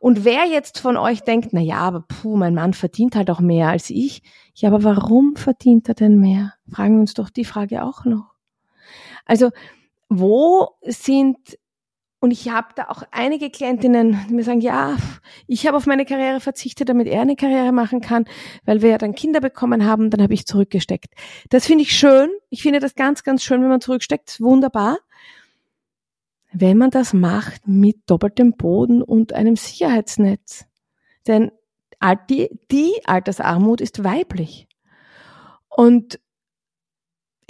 Und 0.00 0.24
wer 0.24 0.44
jetzt 0.46 0.78
von 0.78 0.96
euch 0.96 1.22
denkt, 1.22 1.50
na 1.52 1.60
ja, 1.60 1.78
aber 1.78 2.04
puh, 2.06 2.36
mein 2.36 2.54
Mann 2.54 2.74
verdient 2.74 3.16
halt 3.16 3.30
auch 3.30 3.40
mehr 3.40 3.68
als 3.68 3.90
ich. 3.90 4.22
Ja, 4.54 4.70
aber 4.70 4.84
warum 4.84 5.36
verdient 5.36 5.88
er 5.88 5.94
denn 5.94 6.18
mehr? 6.18 6.54
Fragen 6.70 6.94
wir 6.94 7.00
uns 7.00 7.14
doch 7.14 7.30
die 7.30 7.44
Frage 7.44 7.82
auch 7.82 8.04
noch. 8.04 8.34
Also, 9.24 9.50
wo 10.08 10.70
sind 10.82 11.58
und 12.20 12.32
ich 12.32 12.48
habe 12.48 12.68
da 12.74 12.88
auch 12.88 13.04
einige 13.12 13.48
Klientinnen, 13.48 14.18
die 14.28 14.34
mir 14.34 14.42
sagen, 14.42 14.60
ja, 14.60 14.96
ich 15.46 15.66
habe 15.68 15.76
auf 15.76 15.86
meine 15.86 16.04
Karriere 16.04 16.40
verzichtet, 16.40 16.88
damit 16.88 17.06
er 17.06 17.22
eine 17.22 17.36
Karriere 17.36 17.70
machen 17.70 18.00
kann, 18.00 18.24
weil 18.64 18.82
wir 18.82 18.90
ja 18.90 18.98
dann 18.98 19.14
Kinder 19.14 19.40
bekommen 19.40 19.84
haben, 19.84 20.10
dann 20.10 20.22
habe 20.22 20.34
ich 20.34 20.44
zurückgesteckt. 20.44 21.14
Das 21.50 21.66
finde 21.66 21.82
ich 21.82 21.96
schön. 21.96 22.30
Ich 22.50 22.62
finde 22.62 22.80
das 22.80 22.96
ganz, 22.96 23.22
ganz 23.22 23.44
schön, 23.44 23.62
wenn 23.62 23.68
man 23.68 23.80
zurücksteckt. 23.80 24.40
Wunderbar. 24.40 24.98
Wenn 26.52 26.78
man 26.78 26.90
das 26.90 27.12
macht 27.12 27.68
mit 27.68 27.98
doppeltem 28.06 28.52
Boden 28.52 29.02
und 29.02 29.32
einem 29.32 29.56
Sicherheitsnetz. 29.56 30.66
Denn 31.26 31.50
die, 32.30 32.48
die 32.70 32.92
Altersarmut 33.04 33.80
ist 33.80 34.04
weiblich. 34.04 34.68
Und 35.68 36.20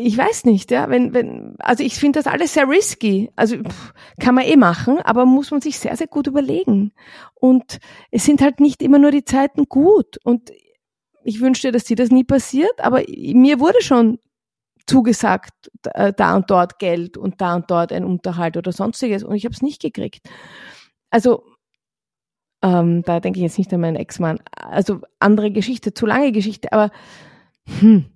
ich 0.01 0.17
weiß 0.17 0.45
nicht, 0.45 0.71
ja, 0.71 0.89
wenn, 0.91 1.13
wenn, 1.13 1.57
also 1.59 1.83
ich 1.83 1.95
finde 1.95 2.21
das 2.21 2.33
alles 2.33 2.55
sehr 2.55 2.69
risky. 2.69 3.31
Also 3.35 3.57
pff, 3.57 3.93
kann 4.21 4.37
man 4.37 4.45
eh 4.45 4.57
machen, 4.57 5.01
aber 5.01 5.27
muss 5.27 5.51
man 5.51 5.61
sich 5.61 5.79
sehr, 5.79 5.97
sehr 5.97 6.07
gut 6.07 6.29
überlegen. 6.29 6.93
Und 7.35 7.81
es 8.13 8.25
sind 8.25 8.41
halt 8.41 8.61
nicht 8.61 8.81
immer 8.81 8.99
nur 8.99 9.11
die 9.11 9.25
Zeiten 9.25 9.65
gut. 9.65 10.19
Und 10.23 10.53
ich 11.25 11.41
wünschte, 11.41 11.73
dass 11.73 11.85
dir 11.85 11.97
das 11.97 12.11
nie 12.11 12.23
passiert, 12.23 12.81
aber 12.81 13.03
mir 13.09 13.59
wurde 13.59 13.83
schon 13.83 14.19
zugesagt, 14.89 15.53
äh, 15.95 16.13
da 16.17 16.37
und 16.37 16.51
dort 16.51 16.79
Geld 16.79 17.17
und 17.17 17.41
da 17.41 17.55
und 17.55 17.71
dort 17.71 17.93
ein 17.93 18.05
Unterhalt 18.05 18.57
oder 18.57 18.73
sonstiges 18.73 19.23
und 19.23 19.35
ich 19.35 19.45
habe 19.45 19.55
es 19.55 19.63
nicht 19.63 19.83
gekriegt. 19.83 20.29
Also 21.11 21.45
ähm, 22.63 23.03
da 23.03 23.21
denke 23.21 23.39
ich 23.39 23.45
jetzt 23.45 23.59
nicht 23.59 23.73
an 23.73 23.81
meinen 23.81 23.97
Ex-Mann. 23.97 24.41
Also 24.53 25.01
andere 25.21 25.51
Geschichte, 25.53 25.95
zu 25.95 26.07
lange 26.07 26.33
Geschichte, 26.33 26.73
aber 26.73 26.91
hm, 27.81 28.07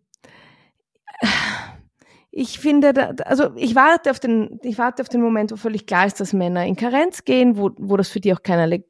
ich 2.35 2.59
finde, 2.59 3.15
also 3.27 3.51
ich 3.57 3.75
warte 3.75 4.11
auf 4.11 4.19
den, 4.19 4.59
ich 4.63 4.79
warte 4.79 5.03
auf 5.03 5.09
den 5.11 5.21
Moment, 5.21 5.53
wo 5.53 5.57
völlig 5.57 5.87
klar 5.87 6.07
ist, 6.07 6.19
dass 6.19 6.33
Männer 6.33 6.65
in 6.65 6.77
Karenz 6.77 7.25
gehen, 7.25 7.59
wo, 7.59 7.71
wo 7.77 7.99
das 7.99 8.09
für 8.09 8.21
die 8.21 8.33
auch 8.33 8.43
keinerlei 8.43 8.85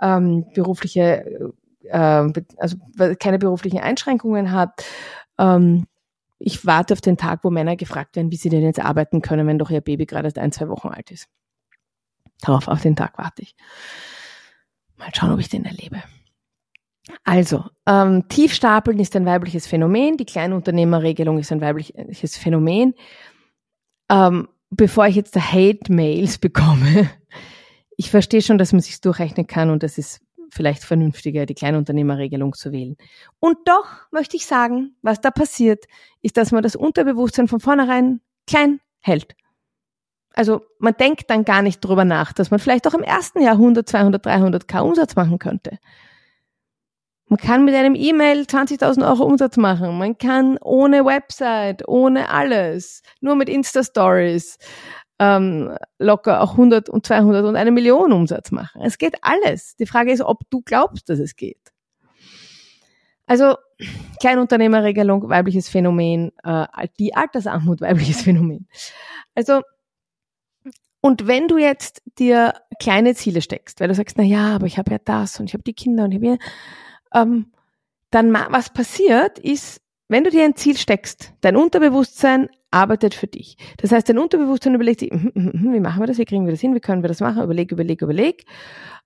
ähm, 0.00 0.46
berufliche, 0.54 1.52
äh, 1.82 2.32
also 2.56 2.76
keine 3.20 3.38
beruflichen 3.38 3.80
Einschränkungen 3.80 4.52
hat. 4.52 4.84
Ähm, 5.38 5.86
ich 6.38 6.64
warte 6.64 6.94
auf 6.94 7.00
den 7.00 7.16
Tag, 7.16 7.40
wo 7.42 7.50
Männer 7.50 7.76
gefragt 7.76 8.16
werden, 8.16 8.30
wie 8.30 8.36
sie 8.36 8.48
denn 8.48 8.62
jetzt 8.62 8.80
arbeiten 8.80 9.22
können, 9.22 9.46
wenn 9.46 9.58
doch 9.58 9.70
ihr 9.70 9.80
Baby 9.80 10.06
gerade 10.06 10.30
ein, 10.40 10.52
zwei 10.52 10.68
Wochen 10.68 10.88
alt 10.88 11.10
ist. 11.10 11.28
Darauf, 12.40 12.68
auf 12.68 12.82
den 12.82 12.96
Tag 12.96 13.18
warte 13.18 13.42
ich. 13.42 13.56
Mal 14.96 15.10
schauen, 15.14 15.32
ob 15.32 15.40
ich 15.40 15.48
den 15.48 15.64
erlebe. 15.64 16.02
Also, 17.24 17.64
ähm, 17.86 18.28
Tiefstapeln 18.28 18.98
ist 19.00 19.16
ein 19.16 19.24
weibliches 19.24 19.66
Phänomen, 19.66 20.16
die 20.16 20.26
Kleinunternehmerregelung 20.26 21.38
ist 21.38 21.52
ein 21.52 21.60
weibliches 21.60 22.36
Phänomen. 22.36 22.94
Ähm, 24.10 24.48
bevor 24.70 25.06
ich 25.06 25.16
jetzt 25.16 25.36
Hate-Mails 25.36 26.38
bekomme, 26.38 27.10
ich 27.96 28.10
verstehe 28.10 28.42
schon, 28.42 28.58
dass 28.58 28.72
man 28.72 28.80
sich 28.80 29.00
durchrechnen 29.00 29.46
kann 29.46 29.70
und 29.70 29.82
das 29.82 29.98
ist 29.98 30.20
vielleicht 30.50 30.84
vernünftiger, 30.84 31.46
die 31.46 31.54
Kleinunternehmerregelung 31.54 32.54
zu 32.54 32.72
wählen. 32.72 32.96
Und 33.40 33.56
doch 33.64 33.86
möchte 34.10 34.36
ich 34.36 34.46
sagen, 34.46 34.96
was 35.02 35.20
da 35.20 35.30
passiert, 35.30 35.84
ist, 36.22 36.36
dass 36.36 36.52
man 36.52 36.62
das 36.62 36.76
Unterbewusstsein 36.76 37.48
von 37.48 37.60
vornherein 37.60 38.20
klein 38.46 38.80
hält. 39.00 39.34
Also 40.34 40.62
man 40.78 40.94
denkt 40.94 41.30
dann 41.30 41.44
gar 41.44 41.62
nicht 41.62 41.80
drüber 41.80 42.04
nach, 42.04 42.32
dass 42.32 42.50
man 42.50 42.60
vielleicht 42.60 42.86
auch 42.86 42.94
im 42.94 43.02
ersten 43.02 43.40
Jahr 43.40 43.54
100, 43.54 43.88
200, 43.88 44.24
300 44.24 44.68
K 44.68 44.80
Umsatz 44.80 45.16
machen 45.16 45.38
könnte. 45.38 45.78
Man 47.26 47.38
kann 47.38 47.64
mit 47.64 47.74
einem 47.74 47.94
E-Mail 47.94 48.42
20.000 48.42 49.06
Euro 49.06 49.24
Umsatz 49.24 49.58
machen. 49.58 49.98
Man 49.98 50.16
kann 50.16 50.56
ohne 50.62 51.04
Website, 51.04 51.86
ohne 51.86 52.30
alles, 52.30 53.02
nur 53.20 53.34
mit 53.34 53.50
Insta-Stories 53.50 54.58
ähm, 55.18 55.76
locker 55.98 56.40
auch 56.42 56.52
100 56.52 56.88
und 56.88 57.04
200 57.06 57.44
und 57.44 57.56
eine 57.56 57.70
Million 57.70 58.12
Umsatz 58.12 58.50
machen. 58.50 58.82
Es 58.82 58.98
geht 58.98 59.16
alles. 59.22 59.76
Die 59.76 59.86
Frage 59.86 60.12
ist, 60.12 60.20
ob 60.20 60.48
du 60.50 60.62
glaubst, 60.62 61.08
dass 61.08 61.18
es 61.18 61.36
geht. 61.36 61.72
Also 63.26 63.56
Kleinunternehmerregelung, 64.20 65.28
weibliches 65.28 65.68
Phänomen, 65.68 66.32
äh, 66.42 66.66
die 66.98 67.14
Altersarmut, 67.14 67.80
weibliches 67.80 68.22
Phänomen. 68.22 68.68
Also 69.34 69.62
und 71.00 71.26
wenn 71.26 71.46
du 71.46 71.58
jetzt 71.58 72.02
dir 72.18 72.54
kleine 72.80 73.14
Ziele 73.14 73.40
steckst, 73.40 73.80
weil 73.80 73.88
du 73.88 73.94
sagst, 73.94 74.16
na 74.18 74.24
ja, 74.24 74.54
aber 74.54 74.66
ich 74.66 74.78
habe 74.78 74.90
ja 74.90 74.98
das 74.98 75.38
und 75.38 75.46
ich 75.46 75.54
habe 75.54 75.62
die 75.62 75.74
Kinder 75.74 76.04
und 76.04 76.12
ich 76.12 76.16
habe 76.16 76.26
ja, 76.26 77.22
ähm, 77.22 77.52
dann 78.10 78.32
was 78.32 78.70
passiert 78.70 79.38
ist, 79.38 79.80
wenn 80.08 80.24
du 80.24 80.30
dir 80.30 80.44
ein 80.44 80.56
Ziel 80.56 80.76
steckst, 80.76 81.34
dein 81.40 81.56
Unterbewusstsein 81.56 82.48
arbeitet 82.70 83.14
für 83.14 83.26
dich. 83.26 83.56
Das 83.78 83.92
heißt, 83.92 84.08
dein 84.08 84.18
Unterbewusstsein 84.18 84.74
überlegt 84.74 85.00
sich, 85.00 85.10
hm, 85.10 85.32
hm, 85.34 85.52
hm, 85.52 85.72
wie 85.72 85.80
machen 85.80 86.00
wir 86.00 86.06
das, 86.06 86.18
wie 86.18 86.24
kriegen 86.24 86.44
wir 86.44 86.52
das 86.52 86.60
hin, 86.60 86.74
wie 86.74 86.80
können 86.80 87.02
wir 87.02 87.08
das 87.08 87.20
machen, 87.20 87.42
überleg, 87.42 87.72
überleg, 87.72 88.02
überleg 88.02 88.44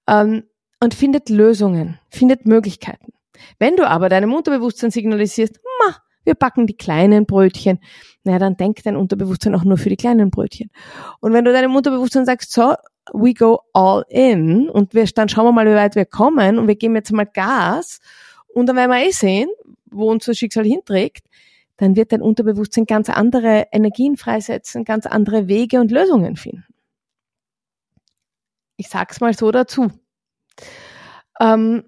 ähm, 0.08 0.44
und 0.80 0.94
findet 0.94 1.28
Lösungen, 1.28 1.98
findet 2.10 2.46
Möglichkeiten. 2.46 3.12
Wenn 3.58 3.76
du 3.76 3.88
aber 3.88 4.08
deinem 4.08 4.32
Unterbewusstsein 4.34 4.90
signalisierst, 4.90 5.60
ma, 5.80 5.96
wir 6.24 6.34
backen 6.34 6.66
die 6.66 6.76
kleinen 6.76 7.26
Brötchen, 7.26 7.78
naja, 8.24 8.38
dann 8.38 8.56
denkt 8.56 8.86
dein 8.86 8.96
Unterbewusstsein 8.96 9.54
auch 9.54 9.64
nur 9.64 9.78
für 9.78 9.88
die 9.88 9.96
kleinen 9.96 10.30
Brötchen. 10.30 10.70
Und 11.20 11.32
wenn 11.32 11.44
du 11.44 11.52
deinem 11.52 11.74
Unterbewusstsein 11.74 12.24
sagst, 12.24 12.52
so, 12.52 12.74
we 13.12 13.34
go 13.34 13.60
all 13.72 14.04
in 14.08 14.68
und 14.68 14.94
wir, 14.94 15.04
dann 15.06 15.28
schauen 15.28 15.46
wir 15.46 15.52
mal, 15.52 15.66
wie 15.66 15.74
weit 15.74 15.96
wir 15.96 16.04
kommen 16.04 16.58
und 16.58 16.68
wir 16.68 16.76
geben 16.76 16.94
jetzt 16.94 17.12
mal 17.12 17.26
Gas 17.26 18.00
und 18.54 18.66
dann 18.66 18.76
werden 18.76 18.90
wir 18.90 19.04
eh 19.04 19.10
sehen, 19.10 19.48
wo 19.90 20.10
uns 20.10 20.24
das 20.24 20.38
Schicksal 20.38 20.64
hinträgt, 20.64 21.26
dann 21.82 21.96
wird 21.96 22.12
dein 22.12 22.22
Unterbewusstsein 22.22 22.84
ganz 22.84 23.10
andere 23.10 23.66
Energien 23.72 24.16
freisetzen, 24.16 24.84
ganz 24.84 25.04
andere 25.04 25.48
Wege 25.48 25.80
und 25.80 25.90
Lösungen 25.90 26.36
finden. 26.36 26.64
Ich 28.76 28.88
sag's 28.88 29.20
mal 29.20 29.34
so 29.34 29.50
dazu. 29.50 29.90
Ähm, 31.40 31.82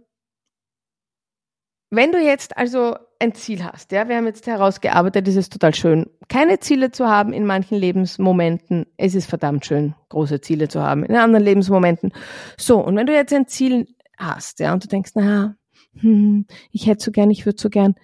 wenn 1.91 2.11
du 2.11 2.19
jetzt 2.19 2.57
also 2.57 2.97
ein 3.21 3.35
Ziel 3.35 3.63
hast, 3.63 3.93
ja, 3.93 4.09
wir 4.09 4.17
haben 4.17 4.27
jetzt 4.27 4.49
herausgearbeitet, 4.49 5.29
es 5.29 5.37
ist 5.37 5.53
total 5.53 5.75
schön, 5.77 6.11
keine 6.29 6.59
Ziele 6.59 6.91
zu 6.91 7.07
haben 7.07 7.33
in 7.33 7.47
manchen 7.47 7.79
Lebensmomenten. 7.79 8.87
Es 8.97 9.15
ist 9.15 9.27
verdammt 9.27 9.65
schön, 9.65 9.95
große 10.09 10.41
Ziele 10.41 10.67
zu 10.67 10.83
haben 10.83 11.05
in 11.05 11.15
anderen 11.15 11.45
Lebensmomenten. 11.45 12.13
So, 12.59 12.85
und 12.85 12.97
wenn 12.97 13.07
du 13.07 13.15
jetzt 13.15 13.33
ein 13.33 13.47
Ziel 13.47 13.87
hast, 14.19 14.59
ja, 14.59 14.73
und 14.73 14.83
du 14.83 14.89
denkst, 14.89 15.13
na, 15.15 15.55
hm, 16.01 16.47
ich 16.73 16.89
hätte 16.89 17.05
so 17.05 17.13
gern, 17.13 17.31
ich 17.31 17.47
würde 17.47 17.61
so 17.61 17.71
gern, 17.71 17.95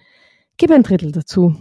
gib 0.55 0.71
ein 0.71 0.83
Drittel 0.83 1.11
dazu. 1.11 1.57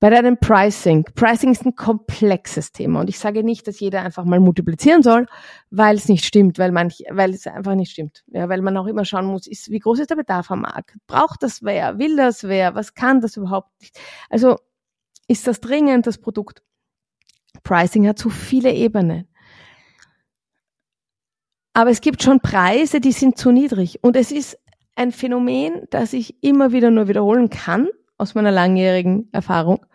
Bei 0.00 0.10
deinem 0.10 0.38
Pricing. 0.38 1.04
Pricing 1.16 1.50
ist 1.50 1.66
ein 1.66 1.74
komplexes 1.74 2.70
Thema 2.70 3.00
und 3.00 3.08
ich 3.08 3.18
sage 3.18 3.42
nicht, 3.42 3.66
dass 3.66 3.80
jeder 3.80 4.02
einfach 4.02 4.24
mal 4.24 4.38
multiplizieren 4.38 5.02
soll, 5.02 5.26
weil 5.70 5.96
es 5.96 6.08
nicht 6.08 6.24
stimmt, 6.24 6.56
weil 6.60 6.70
manch, 6.70 7.02
weil 7.10 7.34
es 7.34 7.48
einfach 7.48 7.74
nicht 7.74 7.90
stimmt. 7.90 8.22
Ja, 8.28 8.48
weil 8.48 8.62
man 8.62 8.76
auch 8.76 8.86
immer 8.86 9.04
schauen 9.04 9.26
muss, 9.26 9.48
ist, 9.48 9.70
wie 9.70 9.80
groß 9.80 9.98
ist 9.98 10.10
der 10.10 10.16
Bedarf 10.16 10.52
am 10.52 10.60
Markt? 10.60 10.96
Braucht 11.08 11.42
das 11.42 11.64
wer? 11.64 11.98
Will 11.98 12.16
das 12.16 12.44
wer? 12.44 12.76
Was 12.76 12.94
kann 12.94 13.20
das 13.20 13.36
überhaupt 13.36 13.72
nicht? 13.80 13.98
Also, 14.30 14.58
ist 15.26 15.48
das 15.48 15.60
dringend, 15.60 16.06
das 16.06 16.18
Produkt? 16.18 16.62
Pricing 17.64 18.06
hat 18.06 18.20
so 18.20 18.30
viele 18.30 18.72
Ebenen. 18.72 19.26
Aber 21.72 21.90
es 21.90 22.00
gibt 22.00 22.22
schon 22.22 22.38
Preise, 22.38 23.00
die 23.00 23.12
sind 23.12 23.36
zu 23.36 23.50
niedrig. 23.50 23.98
Und 24.02 24.14
es 24.14 24.30
ist 24.30 24.58
ein 24.94 25.10
Phänomen, 25.10 25.86
das 25.90 26.12
ich 26.12 26.40
immer 26.42 26.70
wieder 26.70 26.90
nur 26.90 27.08
wiederholen 27.08 27.50
kann 27.50 27.88
aus 28.18 28.34
meiner 28.34 28.50
langjährigen 28.50 29.28
Erfahrung. 29.32 29.86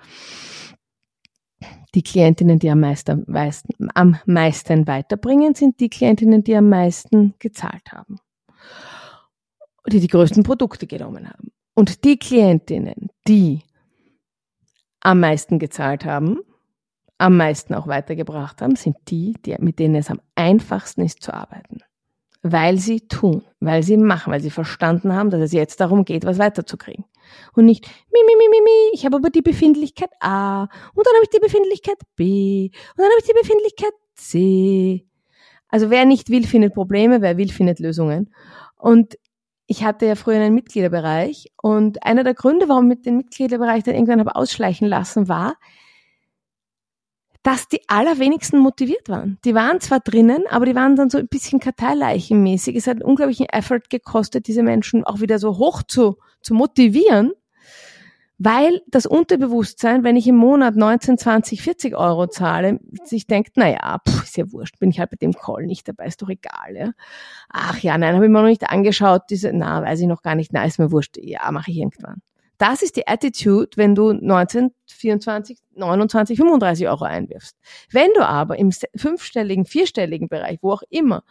Die 1.93 2.01
Klientinnen, 2.01 2.57
die 2.57 2.71
am 2.71 2.79
meisten, 2.79 3.23
meisten, 3.27 3.89
am 3.93 4.17
meisten 4.25 4.87
weiterbringen, 4.87 5.53
sind 5.53 5.79
die 5.79 5.89
Klientinnen, 5.89 6.43
die 6.43 6.55
am 6.55 6.69
meisten 6.69 7.35
gezahlt 7.37 7.91
haben. 7.91 8.17
Die 9.87 9.99
die 9.99 10.07
größten 10.07 10.43
Produkte 10.43 10.87
genommen 10.87 11.29
haben. 11.29 11.51
Und 11.75 12.03
die 12.03 12.17
Klientinnen, 12.17 13.09
die 13.27 13.61
am 15.01 15.19
meisten 15.19 15.59
gezahlt 15.59 16.05
haben, 16.05 16.39
am 17.17 17.37
meisten 17.37 17.73
auch 17.75 17.87
weitergebracht 17.87 18.61
haben, 18.61 18.75
sind 18.75 18.97
die, 19.09 19.33
die, 19.45 19.55
mit 19.59 19.79
denen 19.79 19.95
es 19.95 20.09
am 20.09 20.19
einfachsten 20.35 21.01
ist 21.01 21.21
zu 21.21 21.33
arbeiten. 21.33 21.79
Weil 22.41 22.77
sie 22.77 23.01
tun, 23.01 23.43
weil 23.59 23.83
sie 23.83 23.97
machen, 23.97 24.33
weil 24.33 24.41
sie 24.41 24.49
verstanden 24.49 25.13
haben, 25.13 25.29
dass 25.29 25.41
es 25.41 25.51
jetzt 25.51 25.79
darum 25.79 26.05
geht, 26.05 26.25
was 26.25 26.39
weiterzukriegen. 26.39 27.05
Und 27.55 27.65
nicht, 27.65 27.85
mi, 28.11 28.19
mi, 28.25 28.35
mi, 28.37 28.49
mi, 28.49 28.61
mi, 28.61 28.91
ich 28.93 29.05
habe 29.05 29.17
aber 29.17 29.29
die 29.29 29.41
Befindlichkeit 29.41 30.09
A 30.19 30.63
und 30.93 31.05
dann 31.05 31.13
habe 31.15 31.23
ich 31.23 31.29
die 31.29 31.39
Befindlichkeit 31.39 31.97
B 32.15 32.65
und 32.65 32.97
dann 32.97 33.07
habe 33.07 33.19
ich 33.19 33.25
die 33.25 33.39
Befindlichkeit 33.39 33.93
C. 34.15 35.05
Also 35.67 35.89
wer 35.89 36.05
nicht 36.05 36.29
will, 36.29 36.45
findet 36.45 36.73
Probleme, 36.73 37.21
wer 37.21 37.37
will, 37.37 37.49
findet 37.49 37.79
Lösungen. 37.79 38.33
Und 38.77 39.17
ich 39.65 39.83
hatte 39.83 40.05
ja 40.05 40.15
früher 40.15 40.35
einen 40.35 40.53
Mitgliederbereich 40.53 41.51
und 41.61 42.03
einer 42.05 42.23
der 42.23 42.33
Gründe, 42.33 42.69
warum 42.69 42.91
ich 42.91 43.01
den 43.01 43.17
Mitgliederbereich 43.17 43.83
dann 43.83 43.95
irgendwann 43.95 44.19
habe 44.19 44.35
ausschleichen 44.35 44.87
lassen, 44.87 45.27
war, 45.29 45.55
dass 47.43 47.67
die 47.67 47.81
allerwenigsten 47.87 48.57
motiviert 48.59 49.09
waren. 49.09 49.37
Die 49.45 49.53
waren 49.53 49.81
zwar 49.81 49.99
drinnen, 49.99 50.45
aber 50.49 50.65
die 50.65 50.75
waren 50.75 50.95
dann 50.95 51.09
so 51.09 51.17
ein 51.17 51.27
bisschen 51.27 51.59
karteileichenmäßig. 51.59 52.75
Es 52.75 52.87
hat 52.87 52.95
einen 52.95 53.03
unglaublichen 53.03 53.47
Effort 53.47 53.81
gekostet, 53.89 54.47
diese 54.47 54.63
Menschen 54.63 55.03
auch 55.03 55.19
wieder 55.19 55.39
so 55.39 55.57
hoch 55.57 55.83
zu, 55.83 56.17
zu 56.41 56.53
motivieren, 56.53 57.33
Weil 58.39 58.81
das 58.87 59.05
Unterbewusstsein, 59.05 60.03
wenn 60.03 60.15
ich 60.15 60.27
im 60.27 60.35
Monat 60.35 60.75
19, 60.75 61.17
20, 61.17 61.61
40 61.61 61.95
Euro 61.95 62.27
zahle, 62.27 62.79
sich 63.03 63.27
denkt, 63.27 63.53
na 63.55 63.69
ja, 63.69 63.99
pff, 64.07 64.23
ist 64.23 64.37
ja 64.37 64.51
wurscht, 64.51 64.79
bin 64.79 64.89
ich 64.89 64.99
halt 64.99 65.11
bei 65.11 65.17
dem 65.17 65.33
Call 65.33 65.65
nicht 65.65 65.87
dabei, 65.87 66.07
ist 66.07 66.21
doch 66.21 66.29
egal, 66.29 66.75
ja. 66.75 66.91
Ach 67.49 67.77
ja, 67.79 67.97
nein, 67.97 68.15
habe 68.15 68.25
ich 68.25 68.31
mir 68.31 68.41
noch 68.41 68.47
nicht 68.47 68.69
angeschaut, 68.69 69.23
diese, 69.29 69.53
na, 69.53 69.83
weiß 69.83 69.99
ich 70.01 70.07
noch 70.07 70.23
gar 70.23 70.35
nicht, 70.35 70.51
na, 70.51 70.65
ist 70.65 70.79
mir 70.79 70.91
wurscht, 70.91 71.17
ja, 71.21 71.49
mache 71.51 71.71
ich 71.71 71.77
irgendwann. 71.77 72.21
Das 72.63 72.81
ist 72.81 72.95
die 72.95 73.09
Attitude, 73.09 73.71
wenn 73.75 73.93
du 73.93 74.13
19, 74.13 74.71
24, 74.85 75.59
29, 75.75 76.37
35 76.37 76.87
Euro 76.87 77.03
einwirfst. 77.03 77.57
Wenn 77.91 78.09
du 78.15 78.25
aber 78.25 78.57
im 78.57 78.71
fünfstelligen, 78.95 79.65
vierstelligen 79.65 80.29
Bereich, 80.29 80.59
wo 80.61 80.71
auch 80.71 80.83
immer, 80.89 81.25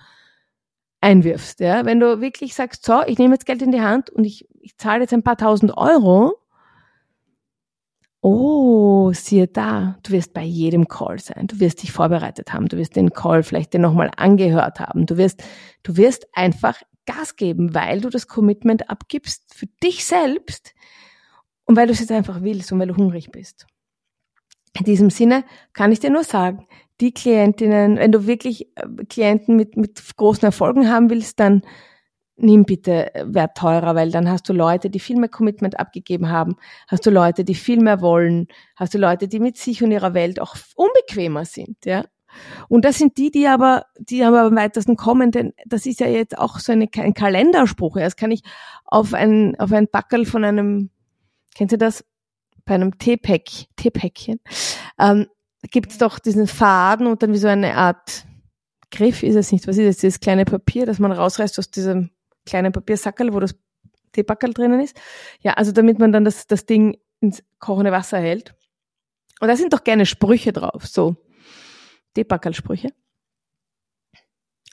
einwirfst, 1.01 1.61
ja, 1.61 1.87
wenn 1.87 2.01
du 2.01 2.21
wirklich 2.21 2.55
sagst, 2.55 2.85
so, 2.85 3.01
ich 3.07 3.17
nehme 3.17 3.33
jetzt 3.33 3.47
Geld 3.47 3.63
in 3.63 3.73
die 3.73 3.81
Hand 3.81 4.11
und 4.11 4.25
ich, 4.25 4.47
ich 4.61 4.77
zahle 4.77 5.01
jetzt 5.01 5.15
ein 5.15 5.23
paar 5.23 5.39
tausend 5.39 5.75
Euro, 5.75 6.35
oh, 8.21 9.15
siehe 9.15 9.49
da, 9.49 9.97
du 10.03 10.13
wirst 10.13 10.35
bei 10.35 10.45
jedem 10.45 10.87
Call 10.87 11.19
sein, 11.19 11.47
du 11.47 11.61
wirst 11.61 11.83
dich 11.83 11.93
vorbereitet 11.93 12.53
haben, 12.53 12.69
du 12.69 12.77
wirst 12.77 12.95
den 12.95 13.15
Call 13.15 13.43
vielleicht 13.43 13.73
den 13.73 13.81
nochmal 13.81 14.11
angehört 14.19 14.81
haben, 14.81 15.07
du 15.07 15.17
wirst, 15.17 15.43
du 15.83 15.97
wirst 15.97 16.27
einfach 16.35 16.83
Gas 17.07 17.37
geben, 17.37 17.75
weil 17.75 18.03
du 18.03 18.11
das 18.11 18.29
Commitment 18.29 18.91
abgibst 18.91 19.55
für 19.55 19.67
dich 19.83 20.05
selbst 20.05 20.75
und 21.73 21.77
weil 21.77 21.87
du 21.87 21.95
es 21.95 22.01
jetzt 22.01 22.13
einfach 22.13 22.43
willst 22.43 22.71
und 22.71 22.81
weil 22.81 22.89
du 22.89 22.97
hungrig 22.97 23.31
bist. 23.33 23.67
In 24.79 24.85
diesem 24.85 25.09
Sinne 25.09 25.43
kann 25.73 25.91
ich 25.91 26.01
dir 26.01 26.11
nur 26.11 26.23
sagen, 26.23 26.67
die 27.01 27.15
Klientinnen, 27.15 27.97
wenn 27.97 28.13
du 28.13 28.27
wirklich 28.27 28.69
äh, 28.77 28.87
Klienten 29.09 29.57
mit, 29.57 29.79
mit 29.79 29.99
großen 30.19 30.45
Erfolgen 30.45 30.91
haben 30.91 31.09
willst, 31.09 31.41
dann 31.41 31.63
nimm 32.37 32.67
bitte 32.67 33.15
äh, 33.15 33.25
Wert 33.27 33.57
teurer, 33.57 33.95
weil 33.95 34.11
dann 34.11 34.29
hast 34.29 34.51
du 34.51 34.53
Leute, 34.53 34.91
die 34.91 35.01
viel 35.01 35.17
mehr 35.17 35.31
Commitment 35.31 35.81
abgegeben 35.81 36.29
haben, 36.29 36.57
hast 36.89 37.07
du 37.07 37.11
Leute, 37.11 37.43
die 37.43 37.55
viel 37.55 37.81
mehr 37.81 38.03
wollen, 38.03 38.49
hast 38.77 38.93
du 38.93 38.99
Leute, 38.99 39.27
die 39.27 39.41
mit 39.41 39.57
sich 39.57 39.83
und 39.83 39.93
ihrer 39.93 40.13
Welt 40.13 40.43
auch 40.43 40.57
unbequemer 40.77 41.47
sind, 41.47 41.87
ja. 41.87 42.05
Und 42.69 42.85
das 42.85 42.99
sind 42.99 43.17
die, 43.17 43.31
die 43.31 43.47
aber, 43.47 43.87
die 43.99 44.23
aber 44.25 44.43
am 44.43 44.57
weitesten 44.57 44.97
kommen, 44.97 45.31
denn 45.31 45.55
das 45.65 45.87
ist 45.87 46.01
ja 46.01 46.07
jetzt 46.07 46.37
auch 46.37 46.59
so 46.59 46.73
eine, 46.73 46.89
ein 46.99 47.15
Kalenderspruch. 47.15 47.97
Das 47.97 48.17
kann 48.17 48.31
ich 48.31 48.43
auf 48.85 49.15
ein, 49.15 49.59
auf 49.59 49.73
ein 49.73 49.89
Backel 49.91 50.27
von 50.27 50.45
einem, 50.45 50.91
kennt 51.55 51.73
ihr 51.73 51.79
das? 51.79 52.05
Bei 52.65 52.75
einem 52.75 52.99
Teepäck, 52.99 53.67
Teepäckchen. 53.77 54.41
Ähm, 54.99 55.27
gibt 55.71 55.93
es 55.93 55.99
doch 55.99 56.19
diesen 56.19 56.47
Faden 56.47 57.07
und 57.07 57.23
dann 57.23 57.33
wie 57.33 57.39
so 57.39 57.49
eine 57.49 57.77
Art 57.77 58.25
Griff 58.91 59.23
ist 59.23 59.37
es 59.37 59.51
nicht. 59.51 59.67
Was 59.67 59.79
ist 59.79 59.89
das? 59.89 59.97
Dieses 59.97 60.21
kleine 60.21 60.45
Papier, 60.45 60.87
das 60.87 60.99
man 60.99 61.13
rausreißt 61.13 61.59
aus 61.59 61.71
diesem 61.71 62.11
kleinen 62.45 62.73
Papiersackerl, 62.73 63.33
wo 63.33 63.41
das 63.41 63.55
Teebackerl 64.13 64.53
drinnen 64.53 64.81
ist. 64.81 65.01
Ja, 65.41 65.55
also 65.55 65.73
damit 65.73 65.99
man 65.99 66.13
dann 66.13 66.25
das, 66.25 66.47
das 66.47 66.67
Ding 66.67 66.99
ins 67.21 67.43
kochende 67.59 67.91
Wasser 67.91 68.19
hält. 68.19 68.55
Und 69.41 69.49
da 69.49 69.57
sind 69.57 69.73
doch 69.73 69.83
gerne 69.83 70.07
Sprüche 70.07 70.53
drauf, 70.53 70.87
so 70.87 71.17
Teebackerl-Sprüche. 72.15 72.91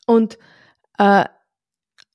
Und 0.06 0.38
äh, 0.98 1.26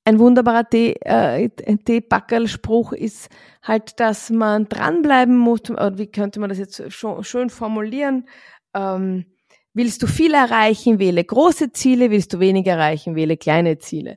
ein 0.04 0.18
wunderbarer 0.18 0.68
Tee, 0.68 0.96
äh, 1.00 1.48
Teebackerl-Spruch 1.48 2.92
ist 2.92 3.30
halt, 3.62 3.98
dass 4.00 4.30
man 4.30 4.68
dranbleiben 4.68 5.36
muss, 5.36 5.70
oder 5.70 5.96
wie 5.96 6.08
könnte 6.08 6.40
man 6.40 6.50
das 6.50 6.58
jetzt 6.58 6.82
schön 6.90 7.50
formulieren, 7.50 8.28
ähm, 8.74 9.24
willst 9.72 10.02
du 10.02 10.06
viel 10.06 10.34
erreichen, 10.34 10.98
wähle 10.98 11.24
große 11.24 11.72
Ziele, 11.72 12.10
willst 12.10 12.32
du 12.34 12.40
wenig 12.40 12.66
erreichen, 12.66 13.16
wähle 13.16 13.36
kleine 13.36 13.78
Ziele. 13.78 14.16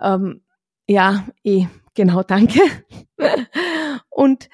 Ähm, 0.00 0.42
ja, 0.86 1.26
eh, 1.44 1.66
genau, 1.94 2.22
danke. 2.22 2.60
Und 4.10 4.48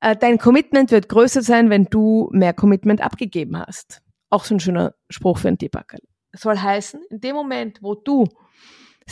äh, 0.00 0.14
dein 0.16 0.38
Commitment 0.38 0.90
wird 0.90 1.08
größer 1.08 1.42
sein, 1.42 1.70
wenn 1.70 1.86
du 1.86 2.28
mehr 2.32 2.52
Commitment 2.52 3.00
abgegeben 3.00 3.58
hast. 3.58 4.02
Auch 4.30 4.44
so 4.44 4.54
ein 4.54 4.60
schöner 4.60 4.94
Spruch 5.08 5.38
für 5.38 5.48
einen 5.48 5.58
Debugger. 5.58 5.98
Soll 6.32 6.58
heißen, 6.58 7.00
in 7.10 7.20
dem 7.20 7.34
Moment, 7.34 7.82
wo 7.82 7.94
du 7.94 8.26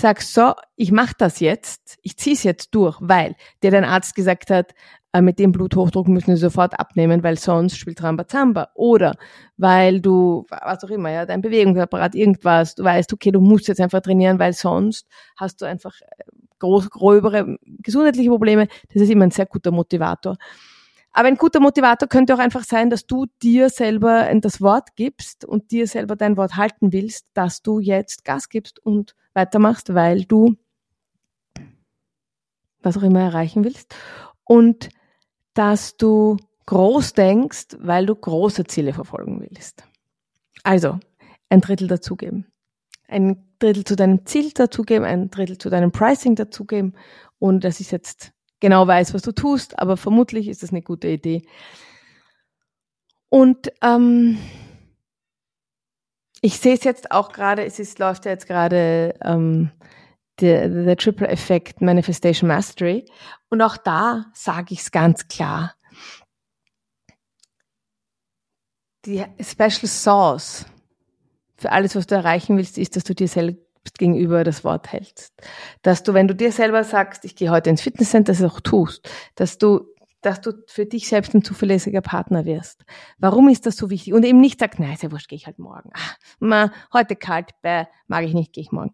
sagst, 0.01 0.35
so, 0.35 0.53
ich 0.77 0.93
mache 0.93 1.15
das 1.19 1.41
jetzt, 1.41 1.99
ich 2.03 2.17
ziehe 2.17 2.35
es 2.35 2.43
jetzt 2.43 2.75
durch, 2.75 2.99
weil 3.01 3.35
dir 3.63 3.71
dein 3.71 3.85
Arzt 3.85 4.15
gesagt 4.15 4.51
hat, 4.51 4.75
äh, 5.17 5.23
mit 5.23 5.39
dem 5.39 5.53
Bluthochdruck 5.53 6.09
müssen 6.09 6.29
wir 6.29 6.37
sofort 6.37 6.79
abnehmen, 6.79 7.23
weil 7.23 7.39
sonst 7.39 7.79
spielt 7.79 8.03
Rambazamba. 8.03 8.69
Oder 8.75 9.17
weil 9.57 10.01
du, 10.01 10.45
was 10.51 10.85
auch 10.85 10.91
immer, 10.91 11.11
ja, 11.11 11.25
dein 11.25 11.41
Bewegungsapparat, 11.41 12.15
irgendwas, 12.15 12.75
du 12.75 12.85
weißt, 12.85 13.13
okay, 13.13 13.31
du 13.31 13.41
musst 13.41 13.69
jetzt 13.69 13.81
einfach 13.81 14.01
trainieren, 14.01 14.39
weil 14.39 14.53
sonst 14.53 15.07
hast 15.37 15.63
du 15.63 15.65
einfach 15.65 15.95
äh, 16.03 16.25
groß, 16.59 16.91
gröbere 16.91 17.57
gesundheitliche 17.63 18.29
Probleme. 18.29 18.69
Das 18.93 19.03
ist 19.03 19.11
immer 19.11 19.25
ein 19.25 19.31
sehr 19.31 19.47
guter 19.47 19.71
Motivator. 19.71 20.37
Aber 21.17 21.29
ein 21.29 21.39
guter 21.39 21.61
Motivator 21.61 22.11
könnte 22.11 22.35
auch 22.35 22.39
einfach 22.39 22.63
sein, 22.63 22.91
dass 22.91 23.07
du 23.07 23.25
dir 23.43 23.71
selber 23.71 24.31
das 24.35 24.61
Wort 24.61 24.97
gibst 24.97 25.47
und 25.47 25.71
dir 25.71 25.87
selber 25.87 26.15
dein 26.15 26.37
Wort 26.37 26.57
halten 26.57 26.93
willst, 26.93 27.27
dass 27.33 27.63
du 27.63 27.81
jetzt 27.81 28.27
Gas 28.27 28.51
gibst 28.51 28.85
und 28.85 29.17
weitermachst, 29.33 29.95
weil 29.95 30.27
du 30.27 30.57
was 32.83 32.99
auch 32.99 33.03
immer 33.03 33.23
erreichen 33.23 33.65
willst. 33.65 33.97
Und 34.45 34.91
dass 35.55 35.97
du 35.97 36.37
groß 36.67 37.15
denkst, 37.15 37.79
weil 37.79 38.05
du 38.05 38.15
große 38.15 38.65
Ziele 38.65 38.93
verfolgen 38.93 39.41
willst. 39.41 39.85
Also, 40.65 40.99
ein 41.49 41.63
Drittel 41.63 41.89
dazugeben. 41.89 42.45
Ein 43.09 43.43
Drittel 43.59 43.85
zu 43.85 43.97
deinem 43.97 44.27
Ziel 44.27 44.53
dazugeben, 44.53 45.07
ein 45.07 45.31
Drittel 45.31 45.57
zu 45.57 45.71
deinem 45.71 45.93
Pricing 45.93 46.35
dazugeben. 46.35 46.93
Und 47.39 47.65
dass 47.65 47.81
ich 47.81 47.91
jetzt 47.91 48.35
genau 48.61 48.87
weiß, 48.87 49.15
was 49.15 49.23
du 49.23 49.33
tust, 49.33 49.79
aber 49.79 49.97
vermutlich 49.97 50.49
ist 50.49 50.63
das 50.63 50.71
eine 50.71 50.83
gute 50.83 51.09
Idee. 51.09 51.43
Und 53.29 53.73
ähm, 53.83 54.39
ich 56.41 56.59
sehe 56.59 56.75
es 56.75 56.85
jetzt 56.85 57.11
auch 57.11 57.33
gerade, 57.33 57.65
es 57.65 57.79
ist, 57.79 57.99
läuft 57.99 58.25
ja 58.25 58.31
jetzt 58.31 58.47
gerade 58.47 59.15
ähm, 59.23 59.71
der, 60.41 60.69
der 60.69 60.97
Triple 60.97 61.29
Effect 61.29 61.81
Manifestation 61.81 62.49
Mastery. 62.49 63.05
Und 63.49 63.63
auch 63.63 63.77
da 63.77 64.27
sage 64.33 64.75
ich 64.75 64.81
es 64.81 64.91
ganz 64.91 65.29
klar. 65.29 65.75
Die 69.05 69.25
Special 69.41 69.87
Sauce 69.87 70.67
für 71.57 71.73
alles, 71.73 71.97
was 71.97 72.07
du 72.07 72.15
erreichen 72.15 72.57
willst, 72.57 72.77
ist, 72.77 72.97
dass 72.97 73.05
du 73.05 73.15
dir 73.15 73.29
selbst 73.29 73.66
gegenüber 73.95 74.45
das 74.45 74.65
Wort 74.65 74.93
hältst. 74.93 75.33
Dass 75.83 76.03
du, 76.03 76.15
wenn 76.15 76.29
du 76.29 76.35
dir 76.35 76.53
selber 76.53 76.85
sagst, 76.85 77.25
ich 77.25 77.37
gehe 77.37 77.51
heute 77.51 77.71
ins 77.71 77.83
Fitnesscenter, 77.83 78.33
das 78.33 78.43
auch 78.43 78.61
tust. 78.61 79.09
Dass 79.35 79.59
du 79.59 79.87
dass 80.27 80.41
du 80.41 80.53
für 80.67 80.87
dich 80.87 81.07
selbst 81.07 81.35
ein 81.35 81.45
zuverlässiger 81.45 82.01
Partner 82.01 82.45
wirst. 82.45 82.85
Warum 83.19 83.49
ist 83.49 83.65
das 83.65 83.77
so 83.77 83.91
wichtig? 83.91 84.13
Und 84.13 84.25
eben 84.25 84.41
nicht 84.41 84.59
sagst, 84.59 84.81
nein, 84.81 84.93
ist 84.93 85.05
ja 85.05 85.13
wurscht, 85.13 85.29
gehe 85.29 85.37
ich 85.37 85.47
halt 85.47 85.61
morgen. 85.61 85.91
Ach, 85.95 86.17
ma, 86.41 86.73
heute 86.93 87.15
kalt, 87.15 87.51
bäh, 87.63 87.85
mag 88.09 88.25
ich 88.25 88.35
nicht, 88.35 88.53
gehe 88.53 88.63
ich 88.63 88.73
morgen. 88.73 88.93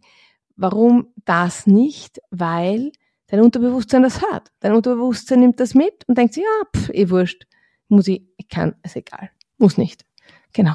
Warum 0.56 1.08
das 1.24 1.66
nicht? 1.66 2.20
Weil 2.30 2.92
dein 3.28 3.40
Unterbewusstsein 3.40 4.02
das 4.02 4.20
hört. 4.20 4.52
Dein 4.60 4.72
Unterbewusstsein 4.72 5.40
nimmt 5.40 5.58
das 5.58 5.74
mit 5.74 6.06
und 6.06 6.18
denkt 6.18 6.34
sich, 6.34 6.42
ja, 6.42 6.66
pff, 6.76 6.90
eh 6.90 7.08
wurscht, 7.08 7.46
muss 7.88 8.08
ich, 8.08 8.22
ich 8.36 8.48
kann, 8.48 8.74
ist 8.82 8.96
egal, 8.96 9.30
muss 9.56 9.78
nicht. 9.78 10.04
Genau. 10.52 10.74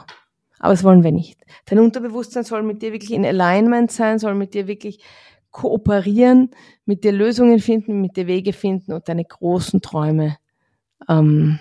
Aber 0.60 0.74
das 0.74 0.84
wollen 0.84 1.04
wir 1.04 1.12
nicht. 1.12 1.40
Dein 1.66 1.80
Unterbewusstsein 1.80 2.44
soll 2.44 2.64
mit 2.64 2.82
dir 2.82 2.94
wirklich 2.94 3.12
in 3.12 3.26
Alignment 3.26 3.92
sein, 3.92 4.20
soll 4.20 4.36
mit 4.36 4.54
dir 4.54 4.68
wirklich 4.68 5.00
kooperieren, 5.52 6.52
mit 6.86 7.04
dir 7.04 7.12
Lösungen 7.12 7.60
finden, 7.60 8.02
mit 8.02 8.18
dir 8.18 8.28
Wege 8.28 8.54
finden 8.54 8.94
und 8.94 9.08
deine 9.08 9.26
großen 9.26 9.82
Träume 9.82 10.38
ähm, 11.08 11.60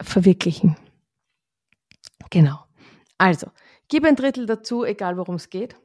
verwirklichen. 0.00 0.76
Genau. 2.30 2.58
Also, 3.18 3.48
gib 3.88 4.04
ein 4.04 4.16
Drittel 4.16 4.46
dazu, 4.46 4.84
egal 4.84 5.16
worum 5.16 5.36
es 5.36 5.50
geht 5.50 5.76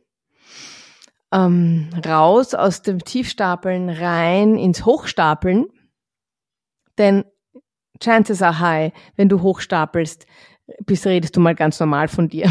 ähm, 1.32 1.90
raus 2.06 2.54
aus 2.54 2.82
dem 2.82 3.04
Tiefstapeln 3.04 3.90
rein 3.90 4.58
ins 4.58 4.86
Hochstapeln. 4.86 5.68
Denn 6.98 7.26
chances 8.02 8.42
are 8.42 8.60
high, 8.60 8.94
wenn 9.16 9.30
du 9.30 9.42
hochstapelst, 9.42 10.26
bist, 10.86 11.06
redest 11.06 11.36
du 11.36 11.40
mal 11.40 11.56
ganz 11.56 11.80
normal 11.80 12.08
von 12.08 12.28
dir. 12.28 12.50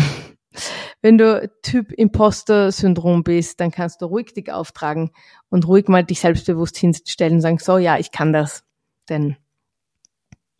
Wenn 1.02 1.18
du 1.18 1.48
Typ 1.62 1.92
Imposter-Syndrom 1.92 3.22
bist, 3.22 3.60
dann 3.60 3.70
kannst 3.70 4.02
du 4.02 4.06
ruhig 4.06 4.32
dich 4.34 4.50
auftragen 4.50 5.10
und 5.48 5.66
ruhig 5.68 5.88
mal 5.88 6.04
dich 6.04 6.20
selbstbewusst 6.20 6.76
hinstellen 6.76 7.34
und 7.34 7.40
sagen, 7.40 7.58
so 7.58 7.78
ja, 7.78 7.98
ich 7.98 8.10
kann 8.10 8.32
das. 8.32 8.64
Denn 9.08 9.36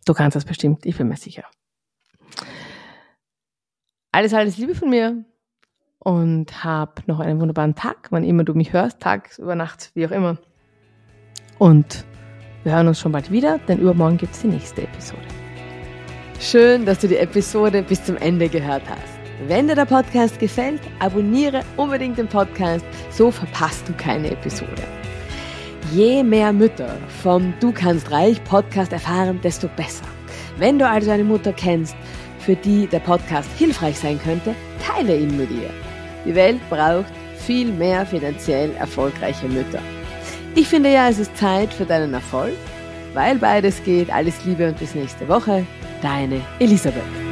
du 0.07 0.14
kannst 0.14 0.37
das 0.37 0.44
bestimmt, 0.44 0.87
ich 0.87 0.97
bin 0.97 1.09
mir 1.09 1.16
sicher. 1.16 1.44
Alles, 4.12 4.33
alles 4.33 4.57
Liebe 4.57 4.75
von 4.75 4.90
mir 4.90 5.25
und 5.99 6.64
hab 6.64 7.07
noch 7.07 7.21
einen 7.21 7.40
wunderbaren 7.40 7.75
Tag, 7.75 8.09
wann 8.11 8.25
immer 8.25 8.44
du 8.44 8.55
mich 8.55 8.73
hörst, 8.73 9.01
tags, 9.01 9.38
über 9.38 9.55
Nacht, 9.55 9.90
wie 9.94 10.07
auch 10.07 10.11
immer. 10.11 10.38
Und 11.59 12.05
wir 12.64 12.73
hören 12.73 12.88
uns 12.88 13.01
schon 13.01 13.12
bald 13.12 13.31
wieder, 13.31 13.59
denn 13.59 13.79
übermorgen 13.79 14.16
gibt 14.16 14.35
es 14.35 14.40
die 14.40 14.49
nächste 14.49 14.83
Episode. 14.83 15.38
Schön, 16.40 16.87
dass 16.87 17.01
du 17.01 17.09
die 17.09 17.16
Episode 17.16 17.83
bis 17.83 18.05
zum 18.05 18.16
Ende 18.18 18.48
gehört 18.48 18.85
hast. 18.88 19.18
Wenn 19.48 19.66
dir 19.66 19.74
der 19.74 19.87
Podcast 19.87 20.38
gefällt, 20.38 20.81
abonniere 21.01 21.62
unbedingt 21.77 22.16
den 22.16 22.29
Podcast, 22.29 22.85
so 23.11 23.33
verpasst 23.33 23.88
du 23.88 23.92
keine 23.94 24.31
Episode. 24.31 24.85
Je 25.92 26.22
mehr 26.22 26.53
Mütter 26.53 26.96
vom 27.24 27.53
Du 27.59 27.72
kannst 27.72 28.12
reich 28.12 28.42
Podcast 28.44 28.92
erfahren, 28.92 29.40
desto 29.42 29.66
besser. 29.74 30.05
Wenn 30.59 30.79
du 30.79 30.88
also 30.88 31.11
eine 31.11 31.24
Mutter 31.24 31.53
kennst, 31.53 31.96
für 32.38 32.55
die 32.55 32.87
der 32.87 33.01
Podcast 33.01 33.51
hilfreich 33.59 33.98
sein 33.98 34.20
könnte, 34.22 34.55
teile 34.81 35.16
ihn 35.16 35.37
mit 35.37 35.51
ihr. 35.51 35.70
Die 36.24 36.37
Welt 36.37 36.61
braucht 36.70 37.12
viel 37.37 37.72
mehr 37.72 38.07
finanziell 38.07 38.70
erfolgreiche 38.77 39.48
Mütter. 39.48 39.81
Ich 40.55 40.68
finde 40.68 40.92
ja, 40.92 41.09
es 41.09 41.18
ist 41.18 41.37
Zeit 41.37 41.74
für 41.74 41.85
deinen 41.85 42.14
Erfolg, 42.14 42.55
weil 43.12 43.38
beides 43.38 43.83
geht. 43.83 44.09
Alles 44.12 44.44
Liebe 44.44 44.68
und 44.68 44.79
bis 44.79 44.94
nächste 44.94 45.27
Woche. 45.27 45.66
Deine 46.03 46.41
Elisabeth. 46.61 47.28